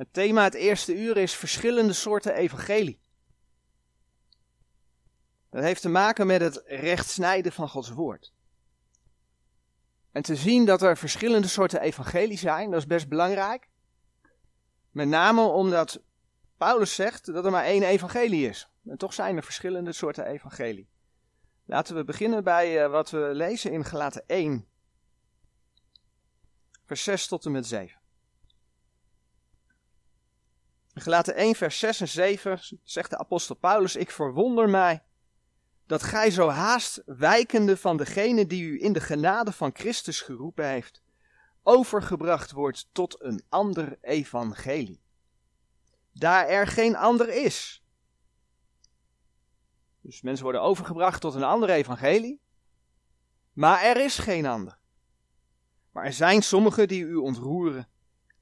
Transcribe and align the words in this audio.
Het 0.00 0.12
thema 0.12 0.44
het 0.44 0.54
eerste 0.54 0.96
uur 0.96 1.16
is 1.16 1.34
verschillende 1.34 1.92
soorten 1.92 2.34
evangelie. 2.34 3.00
Dat 5.50 5.62
heeft 5.62 5.82
te 5.82 5.88
maken 5.88 6.26
met 6.26 6.40
het 6.40 6.62
rechtsnijden 6.66 7.52
van 7.52 7.68
Gods 7.68 7.90
woord. 7.90 8.32
En 10.12 10.22
te 10.22 10.36
zien 10.36 10.64
dat 10.64 10.82
er 10.82 10.96
verschillende 10.96 11.48
soorten 11.48 11.80
evangelie 11.80 12.38
zijn, 12.38 12.70
dat 12.70 12.80
is 12.80 12.86
best 12.86 13.08
belangrijk. 13.08 13.68
Met 14.90 15.08
name 15.08 15.42
omdat 15.42 16.02
Paulus 16.56 16.94
zegt 16.94 17.26
dat 17.26 17.44
er 17.44 17.50
maar 17.50 17.64
één 17.64 17.82
evangelie 17.82 18.48
is. 18.48 18.68
En 18.84 18.96
toch 18.96 19.14
zijn 19.14 19.36
er 19.36 19.44
verschillende 19.44 19.92
soorten 19.92 20.26
evangelie. 20.26 20.88
Laten 21.64 21.96
we 21.96 22.04
beginnen 22.04 22.44
bij 22.44 22.84
uh, 22.84 22.90
wat 22.90 23.10
we 23.10 23.30
lezen 23.32 23.72
in 23.72 23.84
Galaten 23.84 24.24
1, 24.26 24.66
vers 26.84 27.02
6 27.02 27.26
tot 27.26 27.44
en 27.44 27.52
met 27.52 27.66
7. 27.66 27.99
Gelaten 30.94 31.34
1, 31.34 31.54
vers 31.54 31.78
6 31.78 32.00
en 32.00 32.08
7 32.08 32.60
zegt 32.82 33.10
de 33.10 33.18
apostel 33.18 33.54
Paulus: 33.54 33.96
Ik 33.96 34.10
verwonder 34.10 34.68
mij 34.68 35.02
dat 35.86 36.02
gij 36.02 36.30
zo 36.30 36.48
haast 36.48 37.02
wijkende 37.06 37.76
van 37.76 37.96
degene 37.96 38.46
die 38.46 38.62
u 38.62 38.82
in 38.82 38.92
de 38.92 39.00
genade 39.00 39.52
van 39.52 39.70
Christus 39.74 40.20
geroepen 40.20 40.66
heeft, 40.66 41.02
overgebracht 41.62 42.50
wordt 42.50 42.88
tot 42.92 43.22
een 43.22 43.42
ander 43.48 43.98
evangelie. 44.00 45.02
Daar 46.12 46.48
er 46.48 46.66
geen 46.66 46.96
ander 46.96 47.28
is. 47.28 47.84
Dus 50.00 50.22
mensen 50.22 50.44
worden 50.44 50.62
overgebracht 50.62 51.20
tot 51.20 51.34
een 51.34 51.42
ander 51.42 51.70
evangelie, 51.70 52.40
maar 53.52 53.82
er 53.82 53.96
is 53.96 54.18
geen 54.18 54.46
ander. 54.46 54.78
Maar 55.92 56.04
er 56.04 56.12
zijn 56.12 56.42
sommigen 56.42 56.88
die 56.88 57.02
u 57.02 57.14
ontroeren 57.14 57.88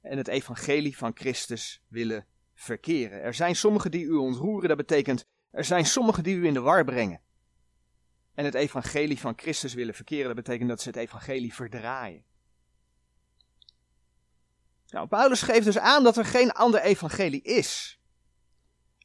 en 0.00 0.18
het 0.18 0.28
evangelie 0.28 0.96
van 0.96 1.10
Christus 1.14 1.82
willen 1.88 2.26
verkeren. 2.58 3.22
Er 3.22 3.34
zijn 3.34 3.56
sommigen 3.56 3.90
die 3.90 4.04
u 4.04 4.12
ontroeren, 4.12 4.68
dat 4.68 4.76
betekent 4.76 5.26
er 5.50 5.64
zijn 5.64 5.86
sommigen 5.86 6.22
die 6.22 6.36
u 6.36 6.46
in 6.46 6.54
de 6.54 6.60
war 6.60 6.84
brengen. 6.84 7.20
En 8.34 8.44
het 8.44 8.54
evangelie 8.54 9.18
van 9.18 9.32
Christus 9.36 9.74
willen 9.74 9.94
verkeren, 9.94 10.26
dat 10.26 10.44
betekent 10.44 10.68
dat 10.68 10.80
ze 10.80 10.88
het 10.88 10.96
evangelie 10.96 11.54
verdraaien. 11.54 12.24
Nou, 14.88 15.08
Paulus 15.08 15.42
geeft 15.42 15.64
dus 15.64 15.78
aan 15.78 16.04
dat 16.04 16.16
er 16.16 16.24
geen 16.24 16.52
ander 16.52 16.80
evangelie 16.80 17.42
is. 17.42 18.00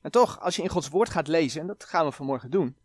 En 0.01 0.11
toch, 0.11 0.39
als 0.39 0.55
je 0.55 0.61
in 0.61 0.69
Gods 0.69 0.89
woord 0.89 1.09
gaat 1.09 1.27
lezen, 1.27 1.61
en 1.61 1.67
dat 1.67 1.83
gaan 1.83 2.05
we 2.05 2.11
vanmorgen 2.11 2.51
doen, 2.51 2.77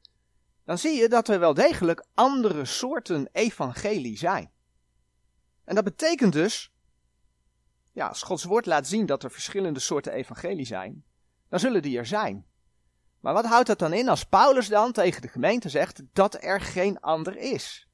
dan 0.64 0.78
zie 0.78 1.00
je 1.00 1.08
dat 1.08 1.28
er 1.28 1.38
wel 1.38 1.54
degelijk 1.54 2.06
andere 2.14 2.64
soorten 2.64 3.28
evangelie 3.32 4.18
zijn. 4.18 4.50
En 5.64 5.74
dat 5.74 5.84
betekent 5.84 6.32
dus 6.32 6.72
ja, 7.98 8.06
als 8.06 8.22
Gods 8.22 8.44
woord 8.44 8.66
laat 8.66 8.86
zien 8.86 9.06
dat 9.06 9.22
er 9.22 9.30
verschillende 9.30 9.80
soorten 9.80 10.12
evangelie 10.12 10.64
zijn, 10.66 11.04
dan 11.48 11.60
zullen 11.60 11.82
die 11.82 11.98
er 11.98 12.06
zijn. 12.06 12.46
Maar 13.20 13.32
wat 13.32 13.44
houdt 13.44 13.66
dat 13.66 13.78
dan 13.78 13.92
in 13.92 14.08
als 14.08 14.24
Paulus 14.24 14.68
dan 14.68 14.92
tegen 14.92 15.22
de 15.22 15.28
gemeente 15.28 15.68
zegt 15.68 16.02
dat 16.12 16.42
er 16.42 16.60
geen 16.60 17.00
ander 17.00 17.36
is? 17.36 17.88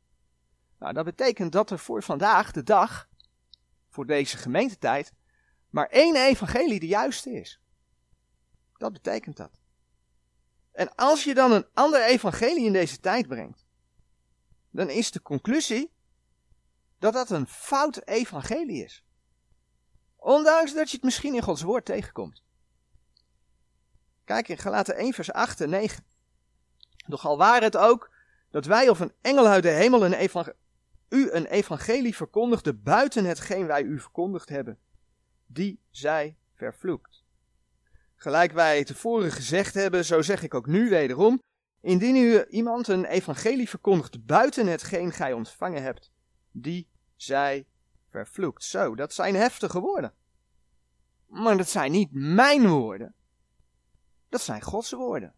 Nou, 0.79 0.93
dat 0.93 1.05
betekent 1.05 1.53
dat 1.53 1.71
er 1.71 1.79
voor 1.79 2.03
vandaag 2.03 2.51
de 2.53 2.63
dag, 2.63 3.09
voor 3.89 4.07
deze 4.07 4.37
gemeentetijd, 4.37 5.13
maar 5.71 5.87
één 5.87 6.17
evangelie 6.17 6.81
de 6.81 6.87
juiste 6.87 7.31
is. 7.31 7.61
Dat 8.77 8.93
betekent 8.93 9.37
dat. 9.37 9.59
En 10.73 10.95
als 10.95 11.25
je 11.25 11.35
dan 11.35 11.53
een 11.53 11.67
ander 11.75 12.05
evangelie 12.05 12.65
in 12.65 12.73
deze 12.73 13.01
tijd 13.01 13.29
brengt, 13.29 13.67
dan 14.71 14.91
is 14.91 15.11
de 15.11 15.23
conclusie 15.23 15.93
dat 16.99 17.13
dat 17.13 17.31
een 17.31 17.47
fout 17.47 18.07
evangelie 18.07 18.85
is. 18.85 19.04
Ondanks 20.25 20.75
dat 20.75 20.91
je 20.91 20.97
het 20.97 21.05
misschien 21.05 21.34
in 21.34 21.42
Gods 21.42 21.62
woord 21.62 21.84
tegenkomt. 21.84 22.42
Kijk 24.25 24.48
in 24.48 24.58
Galaten 24.58 24.97
1 24.97 25.12
vers 25.12 25.33
8 25.33 25.61
en 25.61 25.70
9. 25.70 26.05
Doch 27.06 27.27
al 27.27 27.36
waar 27.36 27.62
het 27.62 27.77
ook 27.77 28.11
dat 28.51 28.64
wij 28.64 28.89
of 28.89 29.01
een 29.01 29.13
engel 29.20 29.46
uit 29.46 29.63
de 29.63 29.68
hemel 29.68 30.05
een 30.05 30.55
u 31.08 31.30
een 31.30 31.46
evangelie 31.46 32.17
verkondigde 32.17 32.74
buiten 32.74 33.24
hetgeen 33.24 33.67
wij 33.67 33.83
u 33.83 34.01
verkondigd 34.01 34.48
hebben, 34.48 34.79
die 35.46 35.80
zij 35.90 36.36
vervloekt. 36.55 37.24
Gelijk 38.14 38.52
wij 38.52 38.84
tevoren 38.84 39.33
gezegd 39.33 39.74
hebben, 39.74 40.05
zo 40.05 40.23
zeg 40.23 40.42
ik 40.42 40.55
ook 40.55 40.67
nu 40.67 40.89
wederom, 40.89 41.42
indien 41.80 42.17
u 42.17 42.45
iemand 42.45 42.89
een 42.89 43.05
evangelie 43.05 43.68
verkondigt 43.68 44.27
buiten 44.27 44.67
hetgeen 44.67 45.13
gij 45.13 45.33
ontvangen 45.33 45.83
hebt, 45.83 46.11
die 46.51 46.89
zij 47.17 47.67
vervloekt. 48.14 48.64
Zo, 48.64 48.95
dat 48.95 49.13
zijn 49.14 49.35
heftige 49.35 49.80
woorden. 49.80 50.14
Maar 51.27 51.57
dat 51.57 51.69
zijn 51.69 51.92
niet 51.92 52.08
mijn 52.13 52.69
woorden. 52.69 53.14
Dat 54.29 54.41
zijn 54.41 54.63
Gods 54.63 54.91
woorden. 54.91 55.35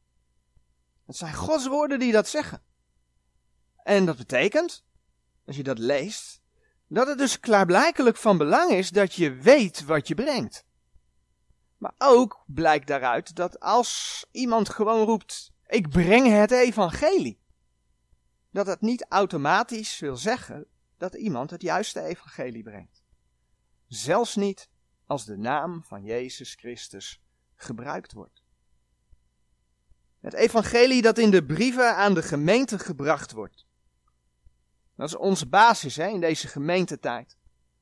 Dat 1.07 1.17
zijn 1.17 1.35
Gods 1.35 1.67
woorden 1.67 1.99
die 1.99 2.13
dat 2.13 2.29
zeggen. 2.29 2.63
En 3.83 4.05
dat 4.07 4.17
betekent, 4.17 4.85
als 5.47 5.57
je 5.57 5.63
dat 5.63 5.79
leest, 5.79 6.41
dat 6.87 7.07
het 7.07 7.19
dus 7.19 7.41
klaarblijkelijk 7.41 8.17
van 8.17 8.39
belang 8.39 8.71
is 8.71 8.91
dat 8.91 9.15
je 9.15 9.35
weet 9.35 9.85
wat 9.85 10.09
je 10.09 10.15
brengt. 10.15 10.65
Maar 11.77 11.95
ook 11.99 12.45
blijkt 12.47 12.87
daaruit 12.87 13.37
dat 13.37 13.61
als 13.61 14.25
iemand 14.31 14.69
gewoon 14.69 15.07
roept: 15.07 15.53
Ik 15.67 15.89
breng 15.89 16.27
het 16.29 16.51
evangelie, 16.51 17.41
dat 18.51 18.67
dat 18.67 18.81
niet 18.81 19.07
automatisch 19.09 19.99
wil 19.99 20.17
zeggen 20.17 20.67
dat 20.97 21.15
iemand 21.15 21.51
het 21.51 21.63
juiste 21.63 22.03
evangelie 22.03 22.63
brengt. 22.63 23.05
Zelfs 23.87 24.37
niet 24.37 24.69
als 25.07 25.25
de 25.25 25.37
naam 25.37 25.85
van 25.85 26.03
Jezus 26.05 26.55
Christus 26.55 27.23
gebruikt 27.55 28.13
wordt. 28.13 28.43
Het 30.21 30.35
evangelie 30.35 31.03
dat 31.03 31.19
in 31.19 31.31
de 31.31 31.45
brieven 31.45 31.97
aan 31.97 32.15
de 32.15 32.23
gemeente 32.23 32.79
gebracht 32.79 33.33
wordt. 33.33 33.67
Dat 34.95 35.09
is 35.09 35.17
onze 35.17 35.49
basis 35.49 35.97
hè, 35.97 36.07
in 36.07 36.21
deze 36.21 36.49
gemeentetijd. 36.49 37.37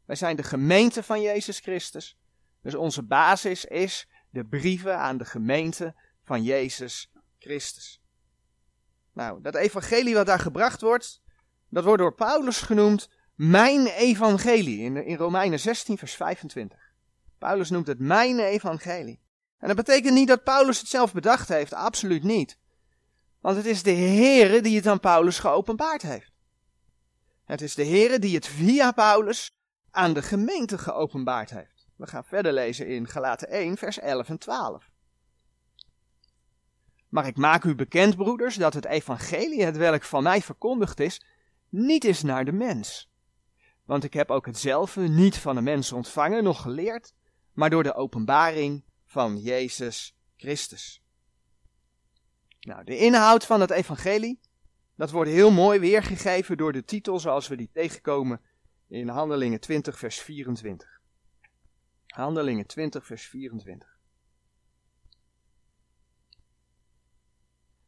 Wij 0.05 0.17
zijn 0.17 0.37
de 0.37 0.43
gemeente 0.43 1.03
van 1.03 1.21
Jezus 1.21 1.59
Christus. 1.59 2.19
Dus 2.61 2.75
onze 2.75 3.03
basis 3.03 3.65
is 3.65 4.09
de 4.31 4.45
brieven 4.45 4.99
aan 4.99 5.19
de 5.19 5.25
gemeente 5.25 5.95
van 6.23 6.43
Jezus 6.43 7.11
Christus. 7.39 8.03
Nou, 9.13 9.41
dat 9.41 9.55
evangelie 9.55 10.15
wat 10.15 10.27
daar 10.27 10.39
gebracht 10.39 10.81
wordt, 10.81 11.23
dat 11.75 11.85
wordt 11.85 12.03
door 12.03 12.15
Paulus 12.15 12.61
genoemd 12.61 13.09
mijn 13.35 13.87
evangelie 13.87 14.81
in, 14.81 14.97
in 14.97 15.17
Romeinen 15.17 15.61
16, 15.61 15.99
vers 15.99 16.15
25. 16.15 16.79
Paulus 17.39 17.71
noemt 17.71 17.87
het 17.87 17.99
mijn 17.99 18.39
evangelie. 18.39 19.21
En 19.59 19.67
dat 19.67 19.77
betekent 19.77 20.15
niet 20.15 20.29
dat 20.29 20.45
Paulus 20.45 20.79
het 20.79 20.89
zelf 20.89 21.13
bedacht 21.13 21.49
heeft, 21.49 21.73
absoluut 21.73 22.23
niet. 22.23 22.59
Want 23.41 23.57
het 23.57 23.67
is 23.67 23.83
de 23.83 23.93
Heere 23.95 24.61
die 24.61 24.77
het 24.77 24.87
aan 24.87 25.01
Paulus 25.01 25.39
geopenbaard 25.39 26.03
heeft. 26.03 26.33
Het 27.45 27.61
is 27.61 27.75
de 27.75 27.87
Heere 27.87 28.19
die 28.19 28.35
het 28.35 28.47
via 28.47 28.93
Paulus 28.93 29.57
aan 29.91 30.13
de 30.13 30.23
gemeente 30.23 30.79
geopenbaard 30.79 31.51
heeft. 31.51 31.87
We 31.97 32.07
gaan 32.07 32.25
verder 32.25 32.53
lezen 32.53 32.87
in 32.87 33.09
Galaten 33.09 33.49
1, 33.49 33.77
vers 33.77 33.99
11 33.99 34.29
en 34.29 34.39
12. 34.39 34.91
Maar 37.09 37.27
ik 37.27 37.37
maak 37.37 37.65
u 37.65 37.75
bekend, 37.75 38.17
broeders, 38.17 38.55
dat 38.55 38.75
het 38.75 38.85
evangelie, 38.85 39.65
het 39.65 39.77
welk 39.77 40.03
van 40.03 40.23
mij 40.23 40.43
verkondigd 40.43 41.01
is, 41.01 41.21
niet 41.75 42.05
is 42.05 42.23
naar 42.23 42.45
de 42.45 42.53
mens. 42.53 43.11
Want 43.85 44.05
ik 44.05 44.13
heb 44.13 44.31
ook 44.31 44.47
hetzelfde 44.47 45.09
niet 45.09 45.39
van 45.39 45.55
de 45.55 45.61
mens 45.61 45.93
ontvangen, 45.93 46.45
nog 46.45 46.63
geleerd, 46.63 47.15
maar 47.53 47.71
door 47.71 47.83
de 47.83 47.95
openbaring 47.95 48.85
van 49.05 49.39
Jezus 49.39 50.17
Christus. 50.37 51.03
Nou, 52.61 52.85
de 52.85 52.97
inhoud 52.97 53.47
van 53.47 53.61
het 53.61 53.71
evangelie, 53.71 54.41
dat 54.95 55.11
wordt 55.11 55.31
heel 55.31 55.51
mooi 55.51 55.79
weergegeven 55.79 56.57
door 56.57 56.73
de 56.73 56.85
titel 56.85 57.21
zoals 57.21 57.49
we 57.49 57.57
die 57.57 57.71
tegenkomen 57.73 58.41
in 58.89 59.09
Handelingen 59.09 59.61
20 59.61 59.99
vers 59.99 60.21
24. 60.21 61.01
Handelingen 62.07 62.67
20 62.67 63.07
vers 63.07 63.27
24. 63.27 63.99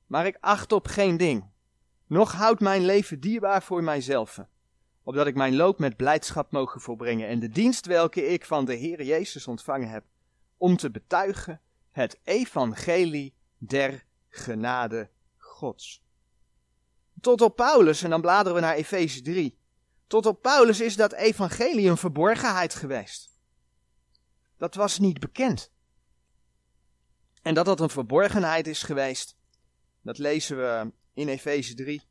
Maar 0.07 0.27
ik 0.27 0.37
acht 0.41 0.73
op 0.73 0.87
geen 0.87 1.17
ding, 1.17 1.51
nog 2.07 2.33
houdt 2.33 2.61
mijn 2.61 2.85
leven 2.85 3.21
dierbaar 3.21 3.63
voor 3.63 3.83
mijzelf, 3.83 4.41
opdat 5.03 5.27
ik 5.27 5.35
mijn 5.35 5.57
loop 5.57 5.79
met 5.79 5.97
blijdschap 5.97 6.51
mogen 6.51 6.81
volbrengen 6.81 7.29
en 7.29 7.39
de 7.39 7.49
dienst 7.49 7.87
welke 7.87 8.27
ik 8.27 8.45
van 8.45 8.65
de 8.65 8.75
Heer 8.75 9.03
Jezus 9.03 9.47
ontvangen 9.47 9.89
heb, 9.89 10.05
om 10.57 10.77
te 10.77 10.91
betuigen 10.91 11.61
het 11.91 12.19
evangelie 12.23 13.35
der 13.59 14.05
genade 14.29 15.11
Gods. 15.37 16.05
Tot 17.21 17.41
op 17.41 17.57
Paulus, 17.57 18.03
en 18.03 18.11
dan 18.11 18.21
bladeren 18.21 18.55
we 18.55 18.61
naar 18.61 18.75
Efeze 18.75 19.23
3, 19.23 19.59
tot 20.07 20.27
op 20.27 20.43
Paulus 20.43 20.81
is 20.81 20.97
dat 20.97 21.13
evangelie 21.13 21.89
een 21.89 21.97
verborgenheid 21.97 22.75
geweest. 22.75 23.31
Dat 24.57 24.75
was 24.75 24.99
niet 24.99 25.21
bekend. 25.21 25.73
En 27.43 27.55
dat 27.55 27.65
dat 27.65 27.81
een 27.81 27.91
verborgenheid 27.91 28.67
is 28.67 28.83
geweest, 28.83 29.37
dat 30.03 30.19
lezen 30.19 30.57
we 30.57 30.93
in 31.17 31.29
Efeze 31.29 31.75
3. 31.75 32.03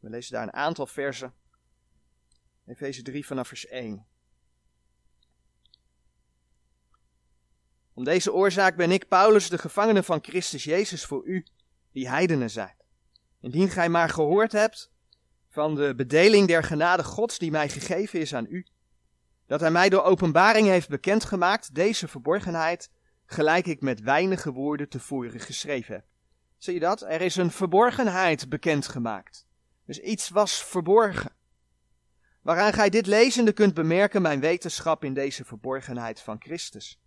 We 0.00 0.10
lezen 0.10 0.32
daar 0.32 0.42
een 0.42 0.52
aantal 0.52 0.86
versen. 0.86 1.34
Efeze 2.66 3.02
3 3.02 3.26
vanaf 3.26 3.48
vers 3.48 3.66
1. 3.66 4.06
Om 7.94 8.04
deze 8.04 8.32
oorzaak 8.32 8.76
ben 8.76 8.90
ik, 8.90 9.08
Paulus, 9.08 9.48
de 9.48 9.58
gevangene 9.58 10.02
van 10.02 10.18
Christus 10.22 10.64
Jezus 10.64 11.04
voor 11.04 11.26
u, 11.26 11.46
die 11.92 12.08
heidenen 12.08 12.50
zijn. 12.50 12.76
Indien 13.40 13.68
gij 13.68 13.88
maar 13.88 14.08
gehoord 14.08 14.52
hebt 14.52 14.92
van 15.48 15.74
de 15.74 15.94
bedeling 15.94 16.48
der 16.48 16.62
genade 16.64 17.04
Gods 17.04 17.38
die 17.38 17.50
mij 17.50 17.68
gegeven 17.68 18.20
is 18.20 18.34
aan 18.34 18.46
u, 18.48 18.66
dat 19.46 19.60
hij 19.60 19.70
mij 19.70 19.88
door 19.88 20.02
openbaring 20.02 20.66
heeft 20.66 20.88
bekendgemaakt, 20.88 21.74
deze 21.74 22.08
verborgenheid, 22.08 22.90
gelijk 23.26 23.66
ik 23.66 23.80
met 23.80 24.00
weinige 24.00 24.52
woorden 24.52 24.88
tevoren 24.88 25.40
geschreven 25.40 25.94
heb. 25.94 26.04
Zie 26.64 26.74
je 26.74 26.80
dat? 26.80 27.02
Er 27.02 27.20
is 27.20 27.36
een 27.36 27.50
verborgenheid 27.50 28.48
bekendgemaakt. 28.48 29.46
Dus 29.86 29.98
iets 29.98 30.28
was 30.28 30.64
verborgen. 30.64 31.32
Waaraan 32.42 32.72
gij 32.72 32.90
dit 32.90 33.06
lezende 33.06 33.52
kunt 33.52 33.74
bemerken 33.74 34.22
mijn 34.22 34.40
wetenschap 34.40 35.04
in 35.04 35.14
deze 35.14 35.44
verborgenheid 35.44 36.20
van 36.20 36.36
Christus, 36.40 37.00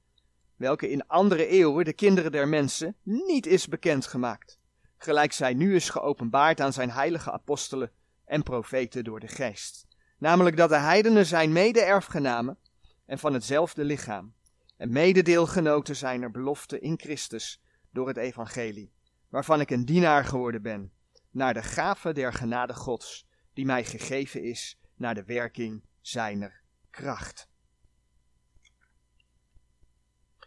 welke 0.55 0.89
in 0.89 1.07
andere 1.07 1.47
eeuwen 1.47 1.85
de 1.85 1.93
kinderen 1.93 2.31
der 2.31 2.47
mensen 2.47 2.95
niet 3.03 3.45
is 3.45 3.67
bekendgemaakt, 3.67 4.59
gelijk 4.97 5.31
zij 5.31 5.53
nu 5.53 5.75
is 5.75 5.89
geopenbaard 5.89 6.61
aan 6.61 6.73
zijn 6.73 6.91
heilige 6.91 7.31
apostelen 7.31 7.91
en 8.25 8.43
profeten 8.43 9.03
door 9.03 9.19
de 9.19 9.27
geest. 9.27 9.87
Namelijk 10.17 10.57
dat 10.57 10.69
de 10.69 10.77
heidenen 10.77 11.25
zijn 11.25 11.51
mede-erfgenamen 11.51 12.57
en 13.05 13.19
van 13.19 13.33
hetzelfde 13.33 13.83
lichaam, 13.83 14.33
en 14.77 14.91
mededeelgenoten 14.91 15.95
zijn 15.95 16.21
er 16.21 16.31
belofte 16.31 16.79
in 16.79 16.99
Christus 16.99 17.61
door 17.91 18.07
het 18.07 18.17
evangelie, 18.17 18.95
waarvan 19.37 19.61
ik 19.61 19.69
een 19.69 19.85
dienaar 19.85 20.25
geworden 20.25 20.61
ben, 20.61 20.93
naar 21.31 21.53
de 21.53 21.63
gave 21.63 22.13
der 22.13 22.33
genade 22.33 22.73
Gods, 22.73 23.27
die 23.53 23.65
mij 23.65 23.85
gegeven 23.85 24.43
is 24.43 24.79
naar 24.95 25.15
de 25.15 25.23
werking 25.23 25.85
zijner 26.01 26.61
kracht. 26.89 27.49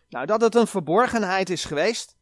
Nou, 0.09 0.27
dat 0.27 0.41
het 0.41 0.55
een 0.55 0.67
verborgenheid 0.67 1.51
is 1.51 1.65
geweest, 1.65 2.17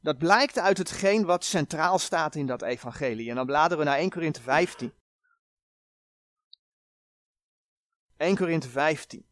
dat 0.00 0.18
blijkt 0.18 0.58
uit 0.58 0.78
hetgeen 0.78 1.24
wat 1.24 1.44
centraal 1.44 1.98
staat 1.98 2.34
in 2.34 2.46
dat 2.46 2.62
evangelie. 2.62 3.28
En 3.28 3.34
dan 3.34 3.46
bladeren 3.46 3.78
we 3.78 3.84
naar 3.84 3.98
1 3.98 4.10
Korinthe 4.10 4.42
15. 4.42 4.92
1 8.16 8.36
Korinthe 8.36 8.68
15. 8.68 9.26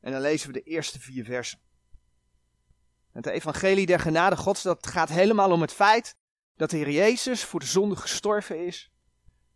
En 0.00 0.12
dan 0.12 0.20
lezen 0.20 0.46
we 0.46 0.52
de 0.52 0.62
eerste 0.62 1.00
vier 1.00 1.24
versen. 1.24 1.60
Het 3.12 3.26
evangelie 3.26 3.86
der 3.86 4.00
genade 4.00 4.36
gods, 4.36 4.62
dat 4.62 4.86
gaat 4.86 5.08
helemaal 5.08 5.50
om 5.50 5.60
het 5.60 5.72
feit 5.72 6.16
dat 6.56 6.70
de 6.70 6.76
Heer 6.76 6.90
Jezus 6.90 7.44
voor 7.44 7.60
de 7.60 7.66
zonde 7.66 7.96
gestorven 7.96 8.66
is, 8.66 8.92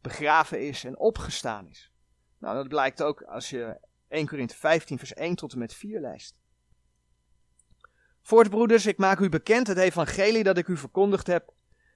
begraven 0.01 0.67
is 0.67 0.85
en 0.85 0.99
opgestaan 0.99 1.69
is. 1.69 1.93
Nou, 2.39 2.57
dat 2.57 2.69
blijkt 2.69 3.03
ook 3.03 3.23
als 3.23 3.51
je 3.51 3.81
1 4.09 4.27
Korinthe 4.27 4.57
15 4.57 4.99
vers 4.99 5.15
1 5.15 5.35
tot 5.35 5.53
en 5.53 5.59
met 5.59 5.75
4 5.75 6.01
leest. 6.01 6.35
Voortbroeders, 8.23 8.87
ik 8.87 8.99
maak 8.99 9.19
u 9.19 9.29
bekend 9.29 9.67
het 9.67 9.79
evangelie 9.79 10.43
dat 10.43 10.59
ik 10.59 10.69
u 10.69 10.77
verkondigd 10.77 11.27
heb, 11.27 11.53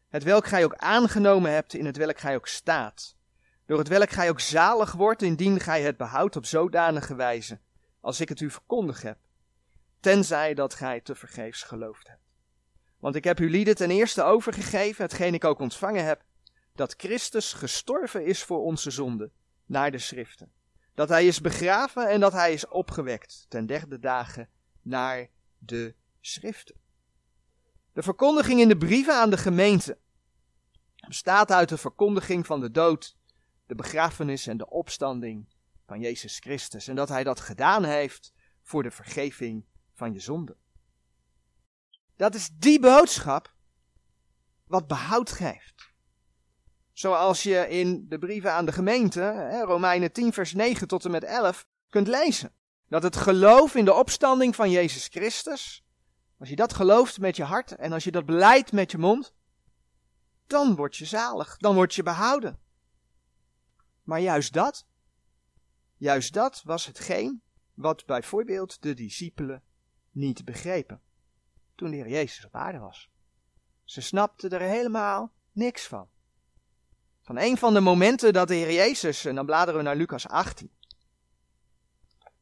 het 0.08 0.22
welk 0.22 0.46
gij 0.46 0.64
ook 0.64 0.74
aangenomen 0.74 1.52
hebt, 1.52 1.74
in 1.74 1.86
het 1.86 1.96
welk 1.96 2.18
gij 2.18 2.34
ook 2.34 2.46
staat, 2.46 3.16
door 3.66 3.78
het 3.78 3.88
welk 3.88 4.10
gij 4.10 4.28
ook 4.28 4.40
zalig 4.40 4.92
wordt, 4.92 5.22
indien 5.22 5.60
gij 5.60 5.82
het 5.82 5.96
behoudt 5.96 6.36
op 6.36 6.46
zodanige 6.46 7.14
wijze, 7.14 7.60
als 8.00 8.20
ik 8.20 8.28
het 8.28 8.40
u 8.40 8.50
verkondigd 8.50 9.02
heb, 9.02 9.18
tenzij 10.00 10.54
dat 10.54 10.74
gij 10.74 11.00
te 11.00 11.14
vergeefs 11.14 11.62
geloofd 11.62 12.08
hebt. 12.08 12.22
Want 12.98 13.14
ik 13.14 13.24
heb 13.24 13.40
u 13.40 13.50
lieden 13.50 13.74
ten 13.74 13.90
eerste 13.90 14.22
overgegeven, 14.22 15.04
hetgeen 15.04 15.34
ik 15.34 15.44
ook 15.44 15.58
ontvangen 15.58 16.04
heb, 16.04 16.22
dat 16.74 16.94
Christus 16.96 17.52
gestorven 17.52 18.24
is 18.24 18.42
voor 18.42 18.62
onze 18.62 18.90
zonden, 18.90 19.32
naar 19.66 19.90
de 19.90 19.98
schriften. 19.98 20.52
Dat 20.94 21.08
hij 21.08 21.26
is 21.26 21.40
begraven 21.40 22.08
en 22.08 22.20
dat 22.20 22.32
hij 22.32 22.52
is 22.52 22.68
opgewekt 22.68 23.46
ten 23.48 23.66
derde 23.66 23.98
dagen 23.98 24.48
naar 24.82 25.28
de 25.58 25.94
schriften. 26.20 26.74
De 27.92 28.02
verkondiging 28.02 28.60
in 28.60 28.68
de 28.68 28.76
brieven 28.76 29.14
aan 29.14 29.30
de 29.30 29.36
gemeente 29.36 29.98
bestaat 31.06 31.50
uit 31.50 31.68
de 31.68 31.78
verkondiging 31.78 32.46
van 32.46 32.60
de 32.60 32.70
dood, 32.70 33.16
de 33.66 33.74
begrafenis 33.74 34.46
en 34.46 34.56
de 34.56 34.70
opstanding 34.70 35.48
van 35.86 36.00
Jezus 36.00 36.38
Christus. 36.38 36.88
En 36.88 36.96
dat 36.96 37.08
hij 37.08 37.24
dat 37.24 37.40
gedaan 37.40 37.84
heeft 37.84 38.32
voor 38.62 38.82
de 38.82 38.90
vergeving 38.90 39.64
van 39.98 40.12
je 40.12 40.20
zonden. 40.20 40.56
Dat 42.16 42.34
is 42.34 42.50
die 42.52 42.80
boodschap 42.80 43.54
wat 44.66 44.86
behoud 44.86 45.30
geeft. 45.30 45.92
Zoals 46.92 47.42
je 47.42 47.68
in 47.68 48.06
de 48.08 48.18
brieven 48.18 48.52
aan 48.52 48.66
de 48.66 48.72
gemeente, 48.72 49.50
Romeinen 49.64 50.12
10 50.12 50.32
vers 50.32 50.54
9 50.54 50.88
tot 50.88 51.04
en 51.04 51.10
met 51.10 51.24
11, 51.24 51.66
kunt 51.90 52.06
lezen. 52.06 52.52
Dat 52.88 53.02
het 53.02 53.16
geloof 53.16 53.74
in 53.74 53.84
de 53.84 53.94
opstanding 53.94 54.54
van 54.54 54.70
Jezus 54.70 55.08
Christus, 55.08 55.84
als 56.38 56.48
je 56.48 56.56
dat 56.56 56.74
gelooft 56.74 57.18
met 57.18 57.36
je 57.36 57.44
hart 57.44 57.72
en 57.72 57.92
als 57.92 58.04
je 58.04 58.10
dat 58.10 58.26
beleidt 58.26 58.72
met 58.72 58.90
je 58.90 58.98
mond, 58.98 59.34
dan 60.46 60.74
word 60.74 60.96
je 60.96 61.04
zalig, 61.04 61.56
dan 61.56 61.74
word 61.74 61.94
je 61.94 62.02
behouden. 62.02 62.58
Maar 64.02 64.20
juist 64.20 64.52
dat, 64.52 64.86
juist 65.96 66.32
dat 66.32 66.62
was 66.64 66.86
hetgeen 66.86 67.42
wat 67.74 68.06
bijvoorbeeld 68.06 68.82
de 68.82 68.94
discipelen 68.94 69.62
niet 70.18 70.44
begrepen 70.44 71.00
toen 71.74 71.90
de 71.90 71.96
Heer 71.96 72.08
Jezus 72.08 72.44
op 72.44 72.54
aarde 72.54 72.78
was. 72.78 73.10
Ze 73.84 74.00
snapten 74.00 74.50
er 74.50 74.60
helemaal 74.60 75.32
niks 75.52 75.86
van. 75.86 76.08
Van 77.22 77.38
een 77.38 77.56
van 77.56 77.74
de 77.74 77.80
momenten 77.80 78.32
dat 78.32 78.48
de 78.48 78.54
Heer 78.54 78.72
Jezus, 78.72 79.24
en 79.24 79.34
dan 79.34 79.46
bladeren 79.46 79.80
we 79.80 79.86
naar 79.86 79.96
Lucas 79.96 80.28
18, 80.28 80.70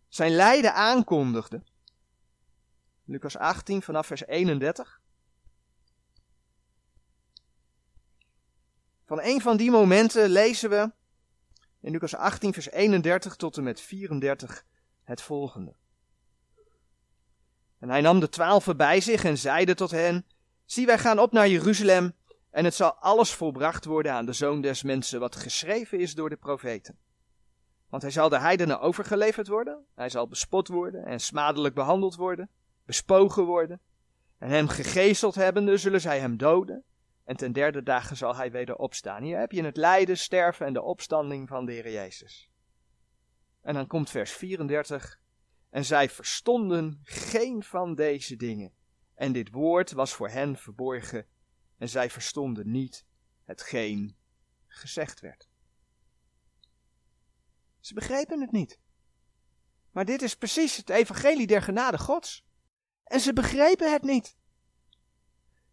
zijn 0.09 0.33
lijden 0.33 0.75
aankondigde. 0.75 1.63
Lucas 3.05 3.37
18 3.37 3.83
vanaf 3.83 4.07
vers 4.07 4.27
31. 4.27 5.01
Van 9.05 9.21
een 9.21 9.41
van 9.41 9.57
die 9.57 9.71
momenten 9.71 10.29
lezen 10.29 10.71
we 10.71 10.93
in 11.81 11.93
Lucas 11.93 12.15
18 12.15 12.53
vers 12.53 12.71
31 12.71 13.37
tot 13.37 13.57
en 13.57 13.63
met 13.63 13.81
34 13.81 14.65
het 15.03 15.23
volgende. 15.23 15.77
En 17.79 17.89
hij 17.89 18.01
nam 18.01 18.21
de 18.21 18.29
twaalfen 18.29 18.77
bij 18.77 19.01
zich 19.01 19.25
en 19.25 19.39
zeide 19.39 19.75
tot 19.75 19.91
hen, 19.91 20.27
zie 20.65 20.87
wij 20.87 20.99
gaan 20.99 21.19
op 21.19 21.33
naar 21.33 21.49
Jeruzalem 21.49 22.15
en 22.51 22.65
het 22.65 22.75
zal 22.75 22.95
alles 22.95 23.33
volbracht 23.33 23.85
worden 23.85 24.13
aan 24.13 24.27
de 24.27 24.33
zoon 24.33 24.61
des 24.61 24.83
mensen 24.83 25.21
wat 25.21 25.37
geschreven 25.37 25.99
is 25.99 26.15
door 26.15 26.29
de 26.29 26.37
profeten. 26.37 26.99
Want 27.89 28.03
hij 28.03 28.11
zal 28.11 28.29
de 28.29 28.39
heidenen 28.39 28.81
overgeleverd 28.81 29.49
worden, 29.49 29.85
hij 29.95 30.09
zal 30.09 30.29
bespot 30.29 30.69
worden 30.69 31.05
en 31.05 31.21
smadelijk 31.21 31.75
behandeld 31.75 32.17
worden, 32.17 32.51
bespogen 32.85 33.45
worden. 33.45 33.81
En 34.39 34.49
hem 34.49 34.69
gegezeld 34.69 35.35
hebbende 35.35 35.77
zullen 35.77 36.01
zij 36.01 36.21
hem 36.21 36.37
doden. 36.37 36.85
En 37.25 37.37
ten 37.37 37.53
derde 37.53 37.83
dagen 37.83 38.17
zal 38.17 38.37
hij 38.37 38.51
weder 38.51 38.77
opstaan. 38.77 39.23
Hier 39.23 39.39
heb 39.39 39.53
je 39.53 39.65
het 39.65 39.77
lijden, 39.77 40.19
sterven 40.19 40.67
en 40.67 40.73
de 40.73 40.83
opstanding 40.83 41.49
van 41.49 41.65
de 41.65 41.73
Heer 41.73 41.93
Jezus. 41.93 42.51
En 43.63 43.75
dan 43.75 43.87
komt 43.87 44.11
vers 44.11 44.33
34. 44.33 45.19
En 45.77 45.85
zij 45.85 46.11
verstonden 46.11 47.01
geen 47.03 47.63
van 47.63 47.95
deze 47.95 48.37
dingen. 48.37 48.73
En 49.15 49.33
dit 49.33 49.51
woord 49.51 49.93
was 49.93 50.15
voor 50.15 50.29
hen 50.29 50.57
verborgen. 50.57 51.27
En 51.79 51.89
zij 51.89 52.11
verstonden 52.11 52.71
niet 52.71 53.07
hetgeen 53.45 54.17
gezegd 54.67 55.21
werd. 55.21 55.49
Ze 57.81 57.95
begrepen 57.95 58.41
het 58.41 58.53
niet. 58.53 58.81
Maar 59.91 60.05
dit 60.05 60.23
is 60.23 60.37
precies 60.37 60.77
het 60.77 60.91
evangelie 60.91 61.47
der 61.47 61.63
genade 61.63 61.99
Gods. 61.99 62.47
En 63.05 63.21
ze 63.21 63.33
begrepen 63.33 63.93
het 63.93 64.03
niet. 64.03 64.37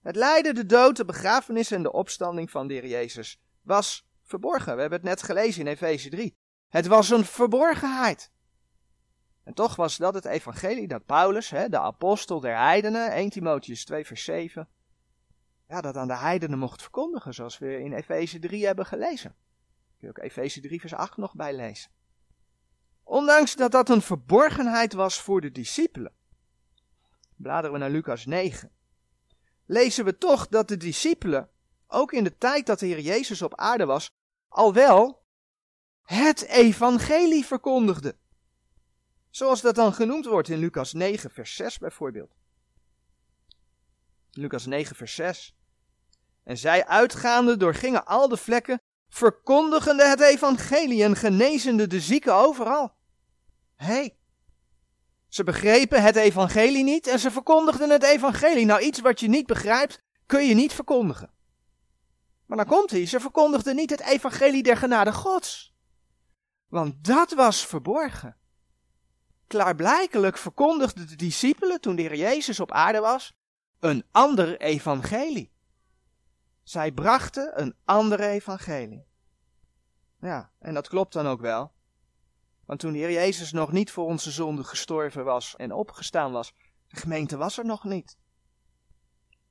Het 0.02 0.16
lijden, 0.16 0.56
de 0.56 0.66
dood, 0.66 0.96
de 0.96 1.06
begrafenis 1.06 1.72
en 1.72 1.84
de 1.84 1.92
opstanding 1.92 2.52
van 2.52 2.68
de 2.68 2.74
Heer 2.74 2.88
Jezus 2.88 3.42
was 3.62 4.08
verborgen. 4.24 4.76
We 4.76 4.82
hebben 4.82 5.00
het 5.00 5.08
net 5.08 5.24
gelezen 5.24 5.62
in 5.62 5.68
Efeze 5.68 6.10
3. 6.10 6.38
Het 6.68 6.88
was 6.88 7.10
een 7.10 7.26
verborgenheid. 7.26 8.33
En 9.44 9.54
toch 9.54 9.76
was 9.76 9.98
dat 9.98 10.14
het 10.14 10.26
evangelie 10.26 10.88
dat 10.88 11.06
Paulus, 11.06 11.50
hè, 11.50 11.70
de 11.70 11.80
apostel 11.80 12.40
der 12.40 12.58
heidenen, 12.58 13.12
1 13.12 13.30
Timotheus 13.30 13.86
2 13.86 14.06
vers 14.06 14.24
7, 14.24 14.68
ja, 15.68 15.82
dat 15.82 15.98
aan 15.98 16.08
de 16.08 16.18
heidenen 16.18 16.60
mocht 16.60 16.82
verkondigen, 16.82 17.34
zoals 17.34 17.58
we 17.58 17.80
in 17.80 17.94
Efeze 17.94 18.40
3 18.40 18.66
hebben 18.66 18.86
gelezen. 18.86 19.36
Kun 19.98 20.08
je 20.08 20.10
ook 20.10 20.18
Efeze 20.18 20.62
3 20.62 20.80
vers 20.80 20.94
8 20.94 21.18
nog 21.18 21.36
bijlezen. 21.36 21.92
Ondanks 23.04 23.56
dat 23.56 23.72
dat 23.72 23.90
een 23.90 24.02
verborgenheid 24.02 24.94
was 24.94 25.22
voor 25.22 25.42
de 25.42 25.52
discipelen, 25.52 26.14
bladeren 27.36 27.72
we 27.72 27.78
naar 27.78 27.90
Lucas 27.90 28.26
9, 28.26 28.72
lezen 29.66 30.06
we 30.06 30.18
toch 30.18 30.48
dat 30.48 30.68
de 30.68 30.78
discipelen, 30.78 31.50
ook 31.88 32.12
in 32.12 32.24
de 32.24 32.38
tijd 32.38 32.66
dat 32.66 32.80
de 32.80 32.86
Heer 32.86 33.00
Jezus 33.00 33.42
op 33.42 33.56
aarde 33.56 33.86
was, 33.86 34.12
al 34.48 34.74
wel 34.74 35.26
het 36.04 36.42
evangelie 36.46 37.46
verkondigden. 37.46 38.18
Zoals 39.34 39.62
dat 39.62 39.76
dan 39.76 39.94
genoemd 39.94 40.26
wordt 40.26 40.50
in 40.50 40.58
Lucas 40.58 40.94
9, 40.94 41.32
vers 41.32 41.56
6 41.56 41.78
bijvoorbeeld. 41.78 42.36
Lucas 44.32 44.66
9, 44.66 44.96
vers 44.96 45.16
6. 45.16 45.56
En 46.44 46.58
zij 46.58 46.86
uitgaande 46.86 47.58
doorgingen 47.58 48.06
al 48.06 48.28
de 48.28 48.38
vlekken, 48.38 48.82
verkondigende 49.10 50.08
het 50.08 50.20
evangelie 50.20 51.04
en 51.04 51.16
genezende 51.16 51.88
de 51.88 52.00
zieken 52.00 52.36
overal. 52.36 52.96
Hé, 53.76 53.86
hey, 53.86 54.18
Ze 55.28 55.44
begrepen 55.44 56.04
het 56.04 56.16
evangelie 56.16 56.84
niet 56.84 57.08
en 57.08 57.20
ze 57.20 57.32
verkondigden 57.32 57.90
het 57.90 58.04
evangelie. 58.04 58.66
Nou, 58.66 58.82
iets 58.82 59.00
wat 59.00 59.20
je 59.20 59.28
niet 59.28 59.46
begrijpt, 59.46 60.02
kun 60.26 60.46
je 60.46 60.54
niet 60.54 60.74
verkondigen. 60.74 61.32
Maar 62.46 62.58
dan 62.58 62.68
komt 62.68 62.92
hij, 62.92 63.06
ze 63.06 63.20
verkondigden 63.20 63.76
niet 63.76 63.90
het 63.90 64.02
evangelie 64.02 64.64
der 64.64 64.78
genade 64.78 65.14
gods. 65.14 65.74
Want 66.68 67.04
dat 67.06 67.32
was 67.32 67.66
verborgen. 67.66 68.42
Klaarblijkelijk 69.54 70.38
verkondigden 70.38 71.08
de 71.08 71.16
discipelen, 71.16 71.82
toen 71.82 71.96
de 71.96 72.02
Heer 72.02 72.16
Jezus 72.16 72.60
op 72.60 72.72
aarde 72.72 73.00
was, 73.00 73.34
een 73.80 74.06
ander 74.12 74.62
evangelie. 74.62 75.52
Zij 76.64 76.92
brachten 76.92 77.62
een 77.62 77.76
ander 77.86 78.20
evangelie. 78.20 79.06
Ja, 80.20 80.52
en 80.60 80.74
dat 80.74 80.88
klopt 80.88 81.14
dan 81.14 81.28
ook 81.28 81.42
wel. 81.42 81.72
Want 82.66 82.80
toen 82.80 82.92
de 82.92 82.98
Heer 82.98 83.12
Jezus 83.12 83.52
nog 83.52 83.72
niet 83.72 83.92
voor 83.92 84.06
onze 84.06 84.32
zonde 84.32 84.64
gestorven 84.64 85.26
was 85.26 85.56
en 85.56 85.72
opgestaan 85.72 86.32
was, 86.32 86.54
de 86.88 87.00
gemeente 87.00 87.38
was 87.38 87.58
er 87.58 87.66
nog 87.66 87.84
niet. 87.84 88.18